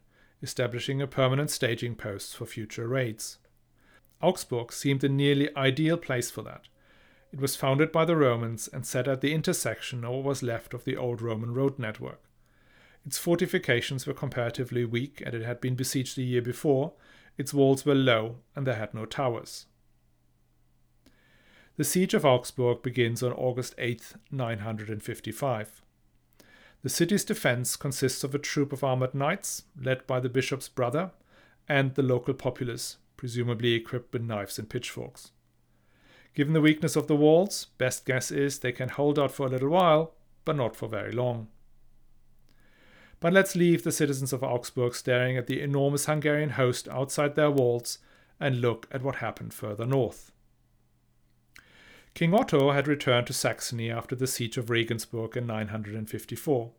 establishing 0.42 1.02
a 1.02 1.06
permanent 1.06 1.50
staging 1.50 1.94
post 1.94 2.36
for 2.36 2.46
future 2.46 2.88
raids. 2.88 3.38
Augsburg 4.22 4.72
seemed 4.72 5.04
a 5.04 5.08
nearly 5.08 5.54
ideal 5.56 5.96
place 5.96 6.30
for 6.30 6.42
that. 6.42 6.68
It 7.32 7.40
was 7.40 7.56
founded 7.56 7.92
by 7.92 8.04
the 8.04 8.16
Romans 8.16 8.68
and 8.68 8.86
sat 8.86 9.06
at 9.06 9.20
the 9.20 9.34
intersection 9.34 10.04
of 10.04 10.12
what 10.12 10.24
was 10.24 10.42
left 10.42 10.72
of 10.72 10.84
the 10.84 10.96
old 10.96 11.20
Roman 11.20 11.52
road 11.52 11.78
network. 11.78 12.20
Its 13.08 13.16
fortifications 13.16 14.06
were 14.06 14.12
comparatively 14.12 14.84
weak 14.84 15.22
and 15.24 15.34
it 15.34 15.42
had 15.42 15.62
been 15.62 15.74
besieged 15.74 16.14
the 16.14 16.22
year 16.22 16.42
before, 16.42 16.92
its 17.38 17.54
walls 17.54 17.86
were 17.86 17.94
low 17.94 18.36
and 18.54 18.66
they 18.66 18.74
had 18.74 18.92
no 18.92 19.06
towers. 19.06 19.64
The 21.78 21.84
siege 21.84 22.12
of 22.12 22.26
Augsburg 22.26 22.82
begins 22.82 23.22
on 23.22 23.32
August 23.32 23.74
8, 23.78 24.12
955. 24.30 25.80
The 26.82 26.88
city's 26.90 27.24
defense 27.24 27.76
consists 27.76 28.24
of 28.24 28.34
a 28.34 28.38
troop 28.38 28.74
of 28.74 28.84
armored 28.84 29.14
knights, 29.14 29.62
led 29.80 30.06
by 30.06 30.20
the 30.20 30.28
bishop's 30.28 30.68
brother, 30.68 31.12
and 31.66 31.94
the 31.94 32.02
local 32.02 32.34
populace, 32.34 32.98
presumably 33.16 33.72
equipped 33.72 34.12
with 34.12 34.20
knives 34.20 34.58
and 34.58 34.68
pitchforks. 34.68 35.30
Given 36.34 36.52
the 36.52 36.60
weakness 36.60 36.94
of 36.94 37.06
the 37.06 37.16
walls, 37.16 37.68
best 37.78 38.04
guess 38.04 38.30
is 38.30 38.58
they 38.58 38.72
can 38.72 38.90
hold 38.90 39.18
out 39.18 39.30
for 39.30 39.46
a 39.46 39.50
little 39.50 39.70
while, 39.70 40.12
but 40.44 40.56
not 40.56 40.76
for 40.76 40.88
very 40.88 41.12
long. 41.12 41.48
But 43.20 43.32
let's 43.32 43.56
leave 43.56 43.82
the 43.82 43.92
citizens 43.92 44.32
of 44.32 44.44
Augsburg 44.44 44.94
staring 44.94 45.36
at 45.36 45.46
the 45.46 45.60
enormous 45.60 46.06
Hungarian 46.06 46.50
host 46.50 46.88
outside 46.88 47.34
their 47.34 47.50
walls 47.50 47.98
and 48.38 48.60
look 48.60 48.86
at 48.92 49.02
what 49.02 49.16
happened 49.16 49.52
further 49.52 49.84
north. 49.84 50.30
King 52.14 52.34
Otto 52.34 52.72
had 52.72 52.88
returned 52.88 53.26
to 53.26 53.32
Saxony 53.32 53.90
after 53.90 54.14
the 54.16 54.26
siege 54.26 54.56
of 54.56 54.70
Regensburg 54.70 55.36
in 55.36 55.46
954. 55.46 56.72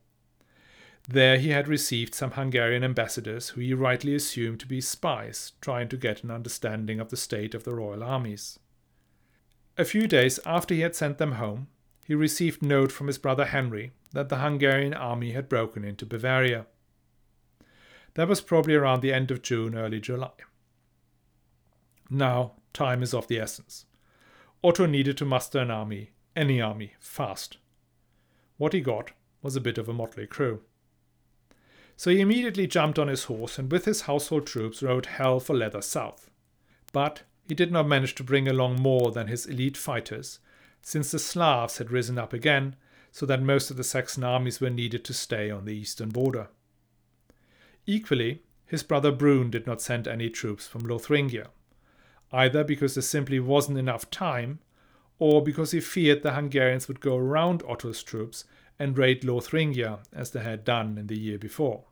There 1.07 1.37
he 1.37 1.49
had 1.49 1.67
received 1.67 2.13
some 2.13 2.31
Hungarian 2.31 2.83
ambassadors 2.83 3.49
who 3.49 3.61
he 3.61 3.73
rightly 3.73 4.13
assumed 4.13 4.59
to 4.59 4.67
be 4.67 4.81
spies 4.81 5.53
trying 5.61 5.89
to 5.89 5.97
get 5.97 6.23
an 6.23 6.31
understanding 6.31 6.99
of 6.99 7.09
the 7.09 7.17
state 7.17 7.55
of 7.55 7.63
the 7.63 7.73
royal 7.73 8.03
armies. 8.03 8.59
A 9.77 9.85
few 9.85 10.07
days 10.07 10.39
after 10.45 10.73
he 10.73 10.81
had 10.81 10.95
sent 10.95 11.17
them 11.17 11.33
home, 11.33 11.67
he 12.05 12.15
received 12.15 12.61
note 12.61 12.91
from 12.91 13.07
his 13.07 13.17
brother 13.17 13.45
Henry 13.45 13.91
that 14.13 14.29
the 14.29 14.37
Hungarian 14.37 14.93
army 14.93 15.31
had 15.31 15.49
broken 15.49 15.83
into 15.83 16.05
Bavaria. 16.05 16.65
That 18.15 18.27
was 18.27 18.41
probably 18.41 18.75
around 18.75 19.01
the 19.01 19.13
end 19.13 19.31
of 19.31 19.41
June, 19.41 19.75
early 19.75 19.99
July. 19.99 20.31
Now, 22.09 22.53
time 22.73 23.03
is 23.03 23.13
of 23.13 23.27
the 23.27 23.39
essence. 23.39 23.85
Otto 24.63 24.85
needed 24.85 25.17
to 25.17 25.25
muster 25.25 25.59
an 25.59 25.71
army, 25.71 26.11
any 26.35 26.59
army, 26.59 26.93
fast. 26.99 27.57
What 28.57 28.73
he 28.73 28.81
got 28.81 29.11
was 29.41 29.55
a 29.55 29.61
bit 29.61 29.77
of 29.77 29.87
a 29.87 29.93
motley 29.93 30.27
crew. 30.27 30.61
So 31.95 32.09
he 32.09 32.19
immediately 32.19 32.65
jumped 32.65 32.97
on 32.97 33.07
his 33.07 33.25
horse 33.25 33.59
and 33.59 33.71
with 33.71 33.85
his 33.85 34.01
household 34.01 34.47
troops 34.47 34.81
rode 34.81 35.05
hell 35.05 35.39
for 35.39 35.55
leather 35.55 35.81
south. 35.81 36.29
But 36.91 37.23
he 37.47 37.53
did 37.53 37.71
not 37.71 37.87
manage 37.87 38.15
to 38.15 38.23
bring 38.23 38.47
along 38.47 38.81
more 38.81 39.11
than 39.11 39.27
his 39.27 39.45
elite 39.45 39.77
fighters, 39.77 40.39
since 40.81 41.11
the 41.11 41.19
Slavs 41.19 41.77
had 41.77 41.91
risen 41.91 42.17
up 42.17 42.33
again 42.33 42.75
so 43.11 43.25
that 43.25 43.41
most 43.41 43.71
of 43.71 43.77
the 43.77 43.83
Saxon 43.83 44.23
armies 44.23 44.61
were 44.61 44.69
needed 44.69 45.03
to 45.05 45.13
stay 45.13 45.49
on 45.49 45.65
the 45.65 45.75
eastern 45.75 46.09
border. 46.09 46.49
Equally, 47.85 48.43
his 48.65 48.83
brother 48.83 49.11
Brune 49.11 49.49
did 49.49 49.65
not 49.65 49.81
send 49.81 50.07
any 50.07 50.29
troops 50.29 50.67
from 50.67 50.83
Lothringia, 50.83 51.47
either 52.31 52.63
because 52.63 52.95
there 52.95 53.01
simply 53.01 53.39
wasn't 53.39 53.77
enough 53.77 54.09
time, 54.11 54.59
or 55.17 55.43
because 55.43 55.71
he 55.71 55.79
feared 55.79 56.21
the 56.21 56.33
Hungarians 56.33 56.87
would 56.87 57.01
go 57.01 57.17
around 57.17 57.63
Otto's 57.67 58.03
troops 58.03 58.45
and 58.77 58.97
raid 58.97 59.23
Lothringia 59.23 59.99
as 60.13 60.31
they 60.31 60.41
had 60.41 60.63
done 60.63 60.97
in 60.97 61.07
the 61.07 61.17
year 61.17 61.37
before. 61.37 61.85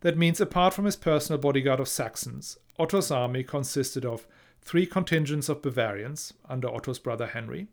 That 0.00 0.18
means, 0.18 0.40
apart 0.40 0.74
from 0.74 0.84
his 0.84 0.96
personal 0.96 1.40
bodyguard 1.40 1.80
of 1.80 1.88
Saxons, 1.88 2.58
Otto's 2.78 3.10
army 3.10 3.42
consisted 3.42 4.04
of 4.04 4.26
three 4.60 4.86
contingents 4.86 5.48
of 5.48 5.62
Bavarians 5.62 6.32
under 6.48 6.68
Otto's 6.68 6.98
brother 6.98 7.28
Henry, 7.28 7.68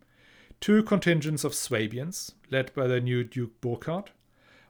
two 0.60 0.84
contingents 0.84 1.44
of 1.44 1.56
Swabians, 1.56 2.34
led 2.52 2.74
by 2.74 2.88
the 2.88 3.00
new 3.00 3.24
Duke 3.24 3.62
Burkhard, 3.62 4.12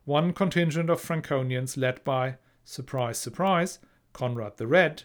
one 0.05 0.33
contingent 0.33 0.89
of 0.89 1.01
Franconians, 1.01 1.77
led 1.77 2.03
by, 2.03 2.35
surprise, 2.63 3.17
surprise, 3.17 3.79
Conrad 4.13 4.57
the 4.57 4.67
Red, 4.67 5.03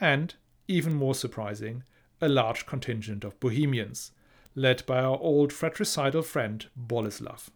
and, 0.00 0.34
even 0.66 0.94
more 0.94 1.14
surprising, 1.14 1.84
a 2.20 2.28
large 2.28 2.66
contingent 2.66 3.24
of 3.24 3.38
Bohemians, 3.38 4.12
led 4.54 4.84
by 4.86 4.98
our 5.00 5.18
old 5.18 5.52
fratricidal 5.52 6.22
friend 6.22 6.66
Boleslav. 6.76 7.48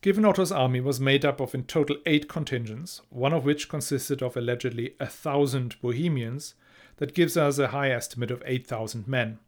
Given 0.00 0.24
Otto's 0.24 0.52
army 0.52 0.80
was 0.80 1.00
made 1.00 1.24
up 1.24 1.40
of 1.40 1.54
in 1.54 1.64
total 1.64 1.96
eight 2.04 2.28
contingents, 2.28 3.00
one 3.08 3.32
of 3.32 3.44
which 3.44 3.70
consisted 3.70 4.22
of 4.22 4.36
allegedly 4.36 4.94
a 5.00 5.06
thousand 5.06 5.80
Bohemians, 5.80 6.54
that 6.96 7.14
gives 7.14 7.36
us 7.36 7.58
a 7.58 7.68
high 7.68 7.90
estimate 7.90 8.30
of 8.30 8.42
8,000 8.46 9.08
men 9.08 9.38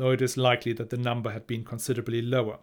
though 0.00 0.12
it 0.12 0.22
is 0.22 0.38
likely 0.38 0.72
that 0.72 0.88
the 0.88 0.96
number 0.96 1.30
had 1.30 1.46
been 1.46 1.62
considerably 1.62 2.22
lower. 2.22 2.58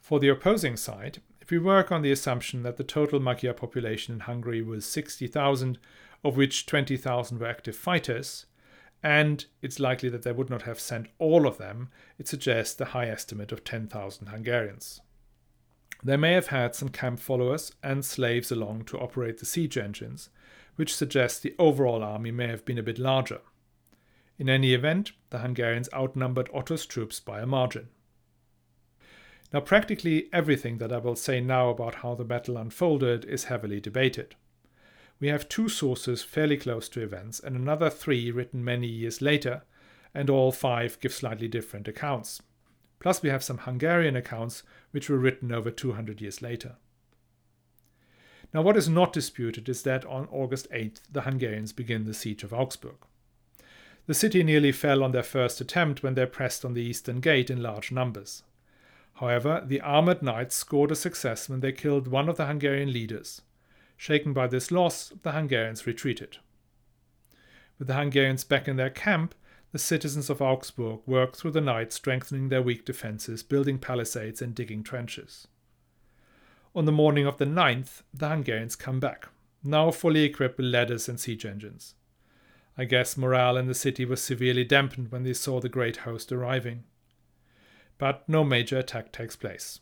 For 0.00 0.18
the 0.18 0.28
opposing 0.28 0.76
side, 0.76 1.22
if 1.40 1.52
we 1.52 1.58
work 1.58 1.92
on 1.92 2.02
the 2.02 2.10
assumption 2.10 2.64
that 2.64 2.78
the 2.78 2.82
total 2.82 3.20
Magyar 3.20 3.52
population 3.52 4.12
in 4.12 4.20
Hungary 4.20 4.60
was 4.60 4.84
60,000, 4.84 5.78
of 6.24 6.36
which 6.36 6.66
20,000 6.66 7.38
were 7.38 7.46
active 7.46 7.76
fighters, 7.76 8.46
and 9.04 9.46
it's 9.62 9.78
likely 9.78 10.08
that 10.08 10.22
they 10.22 10.32
would 10.32 10.50
not 10.50 10.62
have 10.62 10.80
sent 10.80 11.06
all 11.20 11.46
of 11.46 11.58
them, 11.58 11.90
it 12.18 12.26
suggests 12.26 12.80
a 12.80 12.86
high 12.86 13.06
estimate 13.06 13.52
of 13.52 13.62
10,000 13.62 14.26
Hungarians. 14.26 15.00
They 16.02 16.16
may 16.16 16.32
have 16.32 16.48
had 16.48 16.74
some 16.74 16.88
camp 16.88 17.20
followers 17.20 17.70
and 17.84 18.04
slaves 18.04 18.50
along 18.50 18.86
to 18.86 18.98
operate 18.98 19.38
the 19.38 19.46
siege 19.46 19.78
engines, 19.78 20.28
which 20.74 20.96
suggests 20.96 21.38
the 21.38 21.54
overall 21.56 22.02
army 22.02 22.32
may 22.32 22.48
have 22.48 22.64
been 22.64 22.78
a 22.78 22.82
bit 22.82 22.98
larger. 22.98 23.42
In 24.38 24.48
any 24.48 24.72
event, 24.72 25.12
the 25.30 25.38
Hungarians 25.38 25.88
outnumbered 25.92 26.48
Otto's 26.54 26.86
troops 26.86 27.18
by 27.18 27.40
a 27.40 27.46
margin. 27.46 27.88
Now, 29.52 29.60
practically 29.60 30.28
everything 30.32 30.78
that 30.78 30.92
I 30.92 30.98
will 30.98 31.16
say 31.16 31.40
now 31.40 31.70
about 31.70 31.96
how 31.96 32.14
the 32.14 32.24
battle 32.24 32.56
unfolded 32.56 33.24
is 33.24 33.44
heavily 33.44 33.80
debated. 33.80 34.36
We 35.20 35.28
have 35.28 35.48
two 35.48 35.68
sources 35.68 36.22
fairly 36.22 36.56
close 36.56 36.88
to 36.90 37.02
events, 37.02 37.40
and 37.40 37.56
another 37.56 37.90
three 37.90 38.30
written 38.30 38.64
many 38.64 38.86
years 38.86 39.20
later, 39.20 39.62
and 40.14 40.30
all 40.30 40.52
five 40.52 41.00
give 41.00 41.12
slightly 41.12 41.48
different 41.48 41.88
accounts. 41.88 42.40
Plus, 43.00 43.22
we 43.22 43.30
have 43.30 43.42
some 43.42 43.58
Hungarian 43.58 44.14
accounts 44.14 44.62
which 44.92 45.08
were 45.08 45.18
written 45.18 45.50
over 45.50 45.70
200 45.70 46.20
years 46.20 46.42
later. 46.42 46.76
Now, 48.54 48.62
what 48.62 48.76
is 48.76 48.88
not 48.88 49.12
disputed 49.12 49.68
is 49.68 49.82
that 49.82 50.04
on 50.04 50.28
August 50.30 50.70
8th, 50.70 51.00
the 51.10 51.22
Hungarians 51.22 51.72
begin 51.72 52.04
the 52.04 52.14
siege 52.14 52.44
of 52.44 52.52
Augsburg. 52.52 52.96
The 54.08 54.14
city 54.14 54.42
nearly 54.42 54.72
fell 54.72 55.04
on 55.04 55.12
their 55.12 55.22
first 55.22 55.60
attempt 55.60 56.02
when 56.02 56.14
they 56.14 56.24
pressed 56.24 56.64
on 56.64 56.72
the 56.72 56.80
eastern 56.80 57.20
gate 57.20 57.50
in 57.50 57.62
large 57.62 57.92
numbers. 57.92 58.42
However, 59.16 59.62
the 59.62 59.82
armored 59.82 60.22
knights 60.22 60.54
scored 60.54 60.90
a 60.90 60.96
success 60.96 61.46
when 61.46 61.60
they 61.60 61.72
killed 61.72 62.08
one 62.08 62.26
of 62.30 62.38
the 62.38 62.46
Hungarian 62.46 62.90
leaders. 62.90 63.42
Shaken 63.98 64.32
by 64.32 64.46
this 64.46 64.70
loss, 64.70 65.12
the 65.22 65.32
Hungarians 65.32 65.86
retreated. 65.86 66.38
With 67.78 67.88
the 67.88 67.96
Hungarians 67.96 68.44
back 68.44 68.66
in 68.66 68.76
their 68.76 68.88
camp, 68.88 69.34
the 69.72 69.78
citizens 69.78 70.30
of 70.30 70.40
Augsburg 70.40 71.00
worked 71.04 71.36
through 71.36 71.50
the 71.50 71.60
night 71.60 71.92
strengthening 71.92 72.48
their 72.48 72.62
weak 72.62 72.86
defenses, 72.86 73.42
building 73.42 73.76
palisades, 73.76 74.40
and 74.40 74.54
digging 74.54 74.82
trenches. 74.82 75.48
On 76.74 76.86
the 76.86 76.92
morning 76.92 77.26
of 77.26 77.36
the 77.36 77.44
9th, 77.44 78.00
the 78.14 78.30
Hungarians 78.30 78.74
come 78.74 79.00
back, 79.00 79.28
now 79.62 79.90
fully 79.90 80.22
equipped 80.22 80.56
with 80.56 80.64
ladders 80.64 81.10
and 81.10 81.20
siege 81.20 81.44
engines. 81.44 81.94
I 82.80 82.84
guess 82.84 83.16
morale 83.16 83.56
in 83.56 83.66
the 83.66 83.74
city 83.74 84.04
was 84.04 84.22
severely 84.22 84.64
dampened 84.64 85.10
when 85.10 85.24
they 85.24 85.32
saw 85.34 85.58
the 85.58 85.68
great 85.68 85.98
host 85.98 86.30
arriving. 86.30 86.84
But 87.98 88.28
no 88.28 88.44
major 88.44 88.78
attack 88.78 89.10
takes 89.10 89.34
place. 89.34 89.80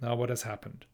Now, 0.00 0.14
what 0.14 0.30
has 0.30 0.42
happened? 0.42 0.86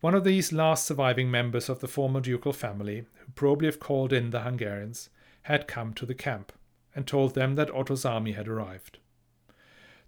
One 0.00 0.14
of 0.14 0.22
these 0.22 0.52
last 0.52 0.86
surviving 0.86 1.32
members 1.32 1.68
of 1.68 1.80
the 1.80 1.88
former 1.88 2.20
ducal 2.20 2.52
family, 2.52 3.06
who 3.16 3.32
probably 3.34 3.66
have 3.66 3.80
called 3.80 4.12
in 4.12 4.30
the 4.30 4.42
Hungarians, 4.42 5.10
had 5.42 5.66
come 5.66 5.94
to 5.94 6.06
the 6.06 6.14
camp 6.14 6.52
and 6.94 7.08
told 7.08 7.34
them 7.34 7.56
that 7.56 7.70
Otto's 7.74 8.04
army 8.04 8.32
had 8.32 8.46
arrived. 8.46 8.98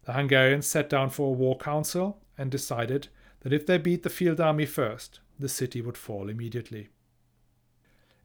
The 0.05 0.13
Hungarians 0.13 0.69
sat 0.69 0.89
down 0.89 1.11
for 1.11 1.31
a 1.31 1.37
war 1.37 1.57
council 1.57 2.21
and 2.39 2.51
decided 2.51 3.09
that 3.41 3.53
if 3.53 3.67
they 3.67 3.79
beat 3.79 4.05
the 4.05 4.11
field 4.11 4.41
army 4.41 4.67
first, 4.67 5.19
the 5.39 5.49
city 5.49 5.81
would 5.81 5.97
fall 5.99 6.29
immediately. 6.29 6.91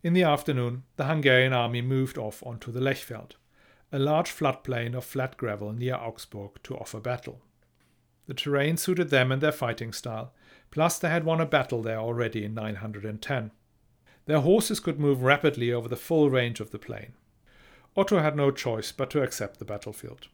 In 0.01 0.13
the 0.13 0.23
afternoon, 0.23 0.83
the 0.95 1.05
Hungarian 1.05 1.51
army 1.51 1.81
moved 1.81 2.17
off 2.17 2.41
onto 2.45 2.71
the 2.71 2.79
Lechfeld, 2.79 3.31
a 3.91 3.99
large 3.99 4.29
floodplain 4.29 4.95
of 4.95 5.03
flat 5.03 5.35
gravel 5.35 5.73
near 5.73 5.95
Augsburg 5.95 6.51
to 6.63 6.77
offer 6.77 7.01
battle. 7.01 7.41
The 8.25 8.33
terrain 8.33 8.77
suited 8.77 9.09
them 9.09 9.29
and 9.29 9.41
their 9.41 9.51
fighting 9.51 9.91
style, 9.91 10.33
plus 10.71 10.97
they 10.97 11.09
had 11.09 11.25
won 11.25 11.41
a 11.41 11.45
battle 11.45 11.81
there 11.81 11.97
already 11.97 12.45
in 12.45 12.53
910. 12.53 13.51
Their 14.25 14.39
horses 14.39 14.79
could 14.79 15.01
move 15.01 15.21
rapidly 15.23 15.73
over 15.73 15.89
the 15.89 15.97
full 15.97 16.29
range 16.29 16.61
of 16.61 16.71
the 16.71 16.79
plain. 16.79 17.13
Otto 17.97 18.19
had 18.19 18.37
no 18.37 18.51
choice 18.51 18.93
but 18.93 19.09
to 19.09 19.21
accept 19.21 19.59
the 19.59 19.65
battlefield. 19.65 20.29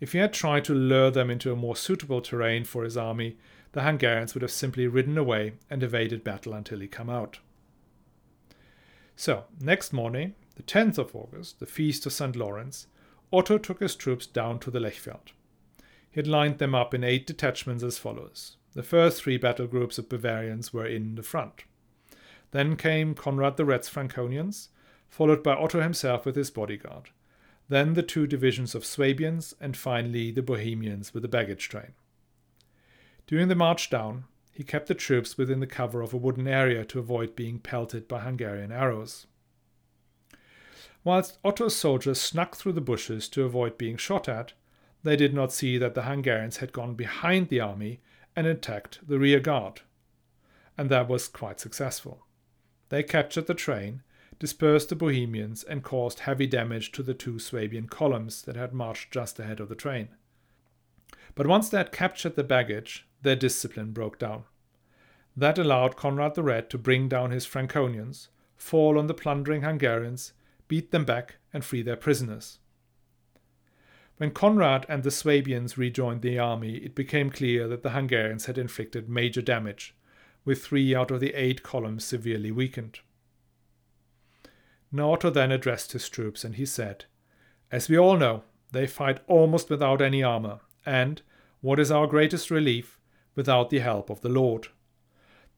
If 0.00 0.12
he 0.12 0.18
had 0.18 0.34
tried 0.34 0.64
to 0.66 0.74
lure 0.74 1.10
them 1.10 1.30
into 1.30 1.50
a 1.50 1.56
more 1.56 1.76
suitable 1.76 2.20
terrain 2.20 2.64
for 2.64 2.84
his 2.84 2.98
army, 2.98 3.38
the 3.72 3.84
Hungarians 3.84 4.34
would 4.34 4.42
have 4.42 4.50
simply 4.50 4.86
ridden 4.86 5.16
away 5.16 5.54
and 5.70 5.82
evaded 5.82 6.22
battle 6.22 6.52
until 6.52 6.80
he 6.80 6.88
came 6.88 7.08
out. 7.08 7.38
So, 9.18 9.46
next 9.60 9.92
morning, 9.92 10.36
the 10.54 10.62
10th 10.62 10.96
of 10.96 11.16
August, 11.16 11.58
the 11.58 11.66
feast 11.66 12.06
of 12.06 12.12
St. 12.12 12.36
Lawrence, 12.36 12.86
Otto 13.32 13.58
took 13.58 13.80
his 13.80 13.96
troops 13.96 14.28
down 14.28 14.60
to 14.60 14.70
the 14.70 14.78
Lechfeld. 14.78 15.32
He 16.08 16.20
had 16.20 16.28
lined 16.28 16.58
them 16.58 16.72
up 16.72 16.94
in 16.94 17.02
eight 17.02 17.26
detachments 17.26 17.82
as 17.82 17.98
follows. 17.98 18.58
The 18.74 18.84
first 18.84 19.20
three 19.20 19.36
battle 19.36 19.66
groups 19.66 19.98
of 19.98 20.08
Bavarians 20.08 20.72
were 20.72 20.86
in 20.86 21.16
the 21.16 21.24
front. 21.24 21.64
Then 22.52 22.76
came 22.76 23.16
Conrad 23.16 23.56
the 23.56 23.64
Red's 23.64 23.88
Franconians, 23.88 24.68
followed 25.08 25.42
by 25.42 25.54
Otto 25.54 25.80
himself 25.80 26.24
with 26.24 26.36
his 26.36 26.52
bodyguard. 26.52 27.10
Then 27.68 27.94
the 27.94 28.04
two 28.04 28.28
divisions 28.28 28.76
of 28.76 28.86
Swabians, 28.86 29.52
and 29.60 29.76
finally 29.76 30.30
the 30.30 30.42
Bohemians 30.42 31.12
with 31.12 31.24
the 31.24 31.28
baggage 31.28 31.68
train. 31.68 31.94
During 33.26 33.48
the 33.48 33.56
march 33.56 33.90
down, 33.90 34.26
he 34.58 34.64
kept 34.64 34.88
the 34.88 34.94
troops 34.94 35.38
within 35.38 35.60
the 35.60 35.68
cover 35.68 36.02
of 36.02 36.12
a 36.12 36.16
wooden 36.16 36.48
area 36.48 36.84
to 36.84 36.98
avoid 36.98 37.36
being 37.36 37.60
pelted 37.60 38.08
by 38.08 38.18
Hungarian 38.18 38.72
arrows. 38.72 39.28
Whilst 41.04 41.38
Otto's 41.44 41.76
soldiers 41.76 42.20
snuck 42.20 42.56
through 42.56 42.72
the 42.72 42.80
bushes 42.80 43.28
to 43.28 43.44
avoid 43.44 43.78
being 43.78 43.96
shot 43.96 44.28
at, 44.28 44.54
they 45.04 45.14
did 45.14 45.32
not 45.32 45.52
see 45.52 45.78
that 45.78 45.94
the 45.94 46.02
Hungarians 46.02 46.56
had 46.56 46.72
gone 46.72 46.96
behind 46.96 47.50
the 47.50 47.60
army 47.60 48.00
and 48.34 48.48
attacked 48.48 48.98
the 49.06 49.20
rear 49.20 49.38
guard. 49.38 49.82
And 50.76 50.90
that 50.90 51.08
was 51.08 51.28
quite 51.28 51.60
successful. 51.60 52.26
They 52.88 53.04
captured 53.04 53.46
the 53.46 53.54
train, 53.54 54.02
dispersed 54.40 54.88
the 54.88 54.96
Bohemians, 54.96 55.62
and 55.62 55.84
caused 55.84 56.18
heavy 56.18 56.48
damage 56.48 56.90
to 56.92 57.04
the 57.04 57.14
two 57.14 57.38
Swabian 57.38 57.86
columns 57.86 58.42
that 58.42 58.56
had 58.56 58.72
marched 58.72 59.12
just 59.12 59.38
ahead 59.38 59.60
of 59.60 59.68
the 59.68 59.76
train. 59.76 60.08
But 61.36 61.46
once 61.46 61.68
they 61.68 61.78
had 61.78 61.92
captured 61.92 62.34
the 62.34 62.42
baggage, 62.42 63.07
their 63.22 63.36
discipline 63.36 63.92
broke 63.92 64.18
down. 64.18 64.44
That 65.36 65.58
allowed 65.58 65.96
Conrad 65.96 66.34
the 66.34 66.42
Red 66.42 66.68
to 66.70 66.78
bring 66.78 67.08
down 67.08 67.30
his 67.30 67.46
Franconians, 67.46 68.28
fall 68.56 68.98
on 68.98 69.06
the 69.06 69.14
plundering 69.14 69.62
Hungarians, 69.62 70.32
beat 70.66 70.90
them 70.90 71.04
back, 71.04 71.36
and 71.52 71.64
free 71.64 71.82
their 71.82 71.96
prisoners. 71.96 72.58
When 74.18 74.32
Conrad 74.32 74.84
and 74.88 75.04
the 75.04 75.12
Swabians 75.12 75.78
rejoined 75.78 76.22
the 76.22 76.40
army, 76.40 76.78
it 76.78 76.96
became 76.96 77.30
clear 77.30 77.68
that 77.68 77.84
the 77.84 77.90
Hungarians 77.90 78.46
had 78.46 78.58
inflicted 78.58 79.08
major 79.08 79.40
damage, 79.40 79.94
with 80.44 80.64
three 80.64 80.94
out 80.94 81.12
of 81.12 81.20
the 81.20 81.34
eight 81.34 81.62
columns 81.62 82.04
severely 82.04 82.50
weakened. 82.50 82.98
Otto 84.96 85.30
then 85.30 85.52
addressed 85.52 85.92
his 85.92 86.08
troops 86.08 86.44
and 86.44 86.56
he 86.56 86.66
said, 86.66 87.04
As 87.70 87.88
we 87.88 87.96
all 87.96 88.16
know, 88.16 88.42
they 88.72 88.86
fight 88.86 89.20
almost 89.28 89.70
without 89.70 90.02
any 90.02 90.22
armor, 90.22 90.60
and, 90.84 91.22
what 91.60 91.78
is 91.78 91.90
our 91.90 92.06
greatest 92.06 92.50
relief, 92.50 92.98
without 93.38 93.70
the 93.70 93.78
help 93.78 94.10
of 94.10 94.20
the 94.20 94.28
Lord. 94.28 94.66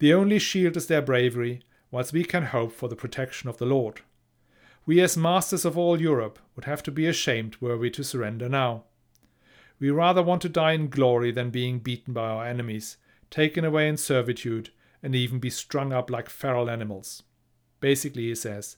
The 0.01 0.13
only 0.13 0.39
shield 0.39 0.77
is 0.77 0.87
their 0.87 1.01
bravery, 1.01 1.63
whilst 1.91 2.13
we 2.13 2.25
can 2.25 2.45
hope 2.45 2.73
for 2.73 2.89
the 2.89 2.95
protection 2.95 3.49
of 3.49 3.57
the 3.57 3.65
Lord. 3.65 4.03
We, 4.85 5.01
as 5.01 5.17
masters 5.17 5.65
of 5.65 5.79
all 5.79 5.99
Europe, 5.99 6.39
would 6.55 6.67
have 6.67 6.83
to 6.83 6.91
be 6.91 7.07
ashamed 7.07 7.57
were 7.59 7.79
we 7.79 7.89
to 7.93 8.05
surrender 8.05 8.51
now. 8.51 8.85
We 9.79 9.89
rather 9.89 10.23
want 10.23 10.43
to 10.43 10.51
die 10.51 10.73
in 10.73 10.91
glory 10.91 11.33
than 11.33 11.49
being 11.49 11.79
beaten 11.79 12.13
by 12.13 12.29
our 12.29 12.45
enemies, 12.45 12.99
taken 13.31 13.65
away 13.65 13.89
in 13.89 13.97
servitude, 13.97 14.69
and 15.03 15.15
even 15.15 15.39
be 15.39 15.49
strung 15.49 15.91
up 15.91 16.11
like 16.11 16.29
feral 16.29 16.69
animals. 16.69 17.23
Basically, 17.81 18.25
he 18.25 18.35
says, 18.35 18.77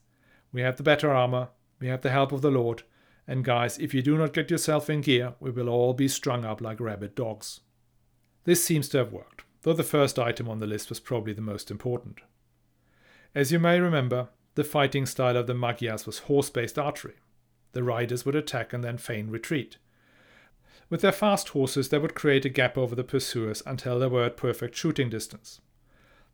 we 0.53 0.61
have 0.61 0.77
the 0.77 0.85
better 0.85 1.11
armor, 1.11 1.49
we 1.81 1.89
have 1.89 2.03
the 2.03 2.11
help 2.11 2.31
of 2.31 2.41
the 2.41 2.53
Lord, 2.53 2.85
and 3.27 3.45
guys, 3.45 3.79
if 3.79 3.95
you 3.95 4.01
do 4.01 4.17
not 4.17 4.33
get 4.33 4.49
yourself 4.49 4.89
in 4.89 5.01
gear, 5.01 5.35
we 5.41 5.51
will 5.51 5.69
all 5.69 5.93
be 5.93 6.07
strung 6.07 6.45
up 6.45 6.61
like 6.61 6.79
rabid 6.79 7.17
dogs. 7.17 7.59
This 8.45 8.65
seems 8.65 8.89
to 8.91 8.99
have 8.99 9.13
worked, 9.13 9.45
though 9.63 9.73
the 9.73 9.85
first 9.85 10.19
item 10.19 10.49
on 10.49 10.59
the 10.59 10.67
list 10.67 10.89
was 10.89 11.01
probably 11.01 11.33
the 11.33 11.41
most 11.41 11.71
important. 11.71 12.21
As 13.35 13.53
you 13.53 13.59
may 13.59 13.79
remember, 13.79 14.29
the 14.55 14.65
fighting 14.65 15.07
style 15.07 15.37
of 15.37 15.47
the 15.47 15.55
Magyars 15.55 16.07
was 16.07 16.21
horse 16.21 16.51
based 16.51 16.79
archery. 16.79 17.15
The 17.73 17.83
riders 17.83 18.27
would 18.27 18.35
attack 18.35 18.73
and 18.73 18.85
then 18.85 18.99
feign 18.99 19.31
retreat. 19.31 19.79
With 20.91 21.01
their 21.01 21.13
fast 21.13 21.51
horses, 21.51 21.89
they 21.89 21.99
would 21.99 22.15
create 22.15 22.45
a 22.45 22.51
gap 22.51 22.77
over 22.77 22.95
the 22.95 23.05
pursuers 23.05 23.63
until 23.65 23.99
they 23.99 24.09
were 24.09 24.25
at 24.25 24.37
perfect 24.37 24.75
shooting 24.75 25.09
distance. 25.09 25.61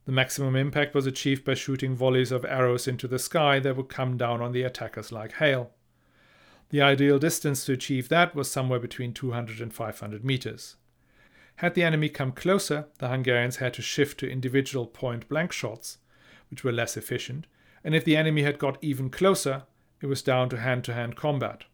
The 0.05 0.13
maximum 0.13 0.57
impact 0.57 0.95
was 0.95 1.07
achieved 1.07 1.45
by 1.45 1.55
shooting 1.55 1.95
volleys 1.95 2.33
of 2.33 2.45
arrows 2.47 2.89
into 2.89 3.07
the 3.07 3.19
sky 3.19 3.61
that 3.61 3.77
would 3.77 3.91
come 3.91 4.17
down 4.17 4.41
on 4.41 4.53
the 4.53 4.63
attackers 4.63 5.13
like 5.13 5.35
hail. 5.35 5.73
The 6.71 6.81
ideal 6.81 7.19
distance 7.19 7.65
to 7.67 7.73
achieve 7.75 8.09
that 8.09 8.35
was 8.35 8.51
somewhere 8.51 8.81
between 8.81 9.13
200 9.13 9.61
and 9.61 9.73
500 9.73 10.25
meters. 10.25 10.77
Had 11.59 11.75
the 11.75 11.83
enemy 11.83 12.09
come 12.09 12.31
closer, 12.31 12.87
the 12.99 13.09
Hungarians 13.09 13.57
had 13.57 13.75
to 13.75 13.83
shift 13.83 14.21
to 14.21 14.31
individual 14.31 14.87
point 14.87 15.29
blank 15.29 15.51
shots, 15.51 15.99
which 16.51 16.63
were 16.63 16.71
less 16.71 16.97
efficient, 16.97 17.49
and 17.83 17.97
if 17.97 18.05
the 18.05 18.17
enemy 18.17 18.43
had 18.43 18.61
got 18.61 18.79
even 18.81 19.11
closer, 19.11 19.65
it 20.01 20.07
was 20.07 20.23
down 20.23 20.49
to 20.51 20.59
hand 20.59 20.85
to 20.85 20.95
hand 20.95 21.17
combat. 21.17 21.65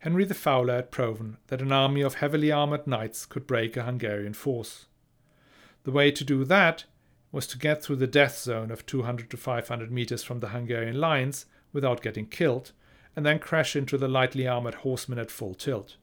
Henry 0.00 0.26
the 0.26 0.34
Fowler 0.34 0.74
had 0.74 0.90
proven 0.90 1.38
that 1.46 1.62
an 1.62 1.72
army 1.72 2.02
of 2.02 2.16
heavily 2.16 2.52
armored 2.52 2.86
knights 2.86 3.24
could 3.24 3.46
break 3.46 3.78
a 3.78 3.84
Hungarian 3.84 4.34
force. 4.34 4.84
The 5.84 5.90
way 5.90 6.10
to 6.10 6.22
do 6.22 6.44
that 6.44 6.84
was 7.32 7.46
to 7.46 7.58
get 7.58 7.82
through 7.82 7.96
the 7.96 8.06
death 8.06 8.36
zone 8.36 8.70
of 8.70 8.84
200 8.84 9.30
to 9.30 9.38
500 9.38 9.90
meters 9.90 10.22
from 10.22 10.40
the 10.40 10.48
Hungarian 10.48 11.00
lines 11.00 11.46
without 11.72 12.02
getting 12.02 12.26
killed, 12.26 12.72
and 13.16 13.24
then 13.24 13.38
crash 13.38 13.74
into 13.74 13.96
the 13.96 14.06
lightly 14.06 14.46
armored 14.46 14.74
horsemen 14.74 15.18
at 15.18 15.30
full 15.30 15.54
tilt. 15.54 15.96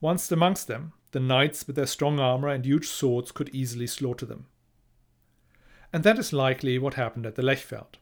Once 0.00 0.32
amongst 0.32 0.66
them, 0.66 0.94
the 1.12 1.20
knights 1.20 1.66
with 1.66 1.76
their 1.76 1.86
strong 1.86 2.18
armor 2.18 2.48
and 2.48 2.64
huge 2.64 2.88
swords 2.88 3.32
could 3.32 3.48
easily 3.54 3.86
slaughter 3.86 4.26
them. 4.26 4.46
And 5.92 6.04
that 6.04 6.18
is 6.18 6.32
likely 6.32 6.78
what 6.78 6.94
happened 6.94 7.26
at 7.26 7.36
the 7.36 7.42
Lechfeld. 7.42 7.96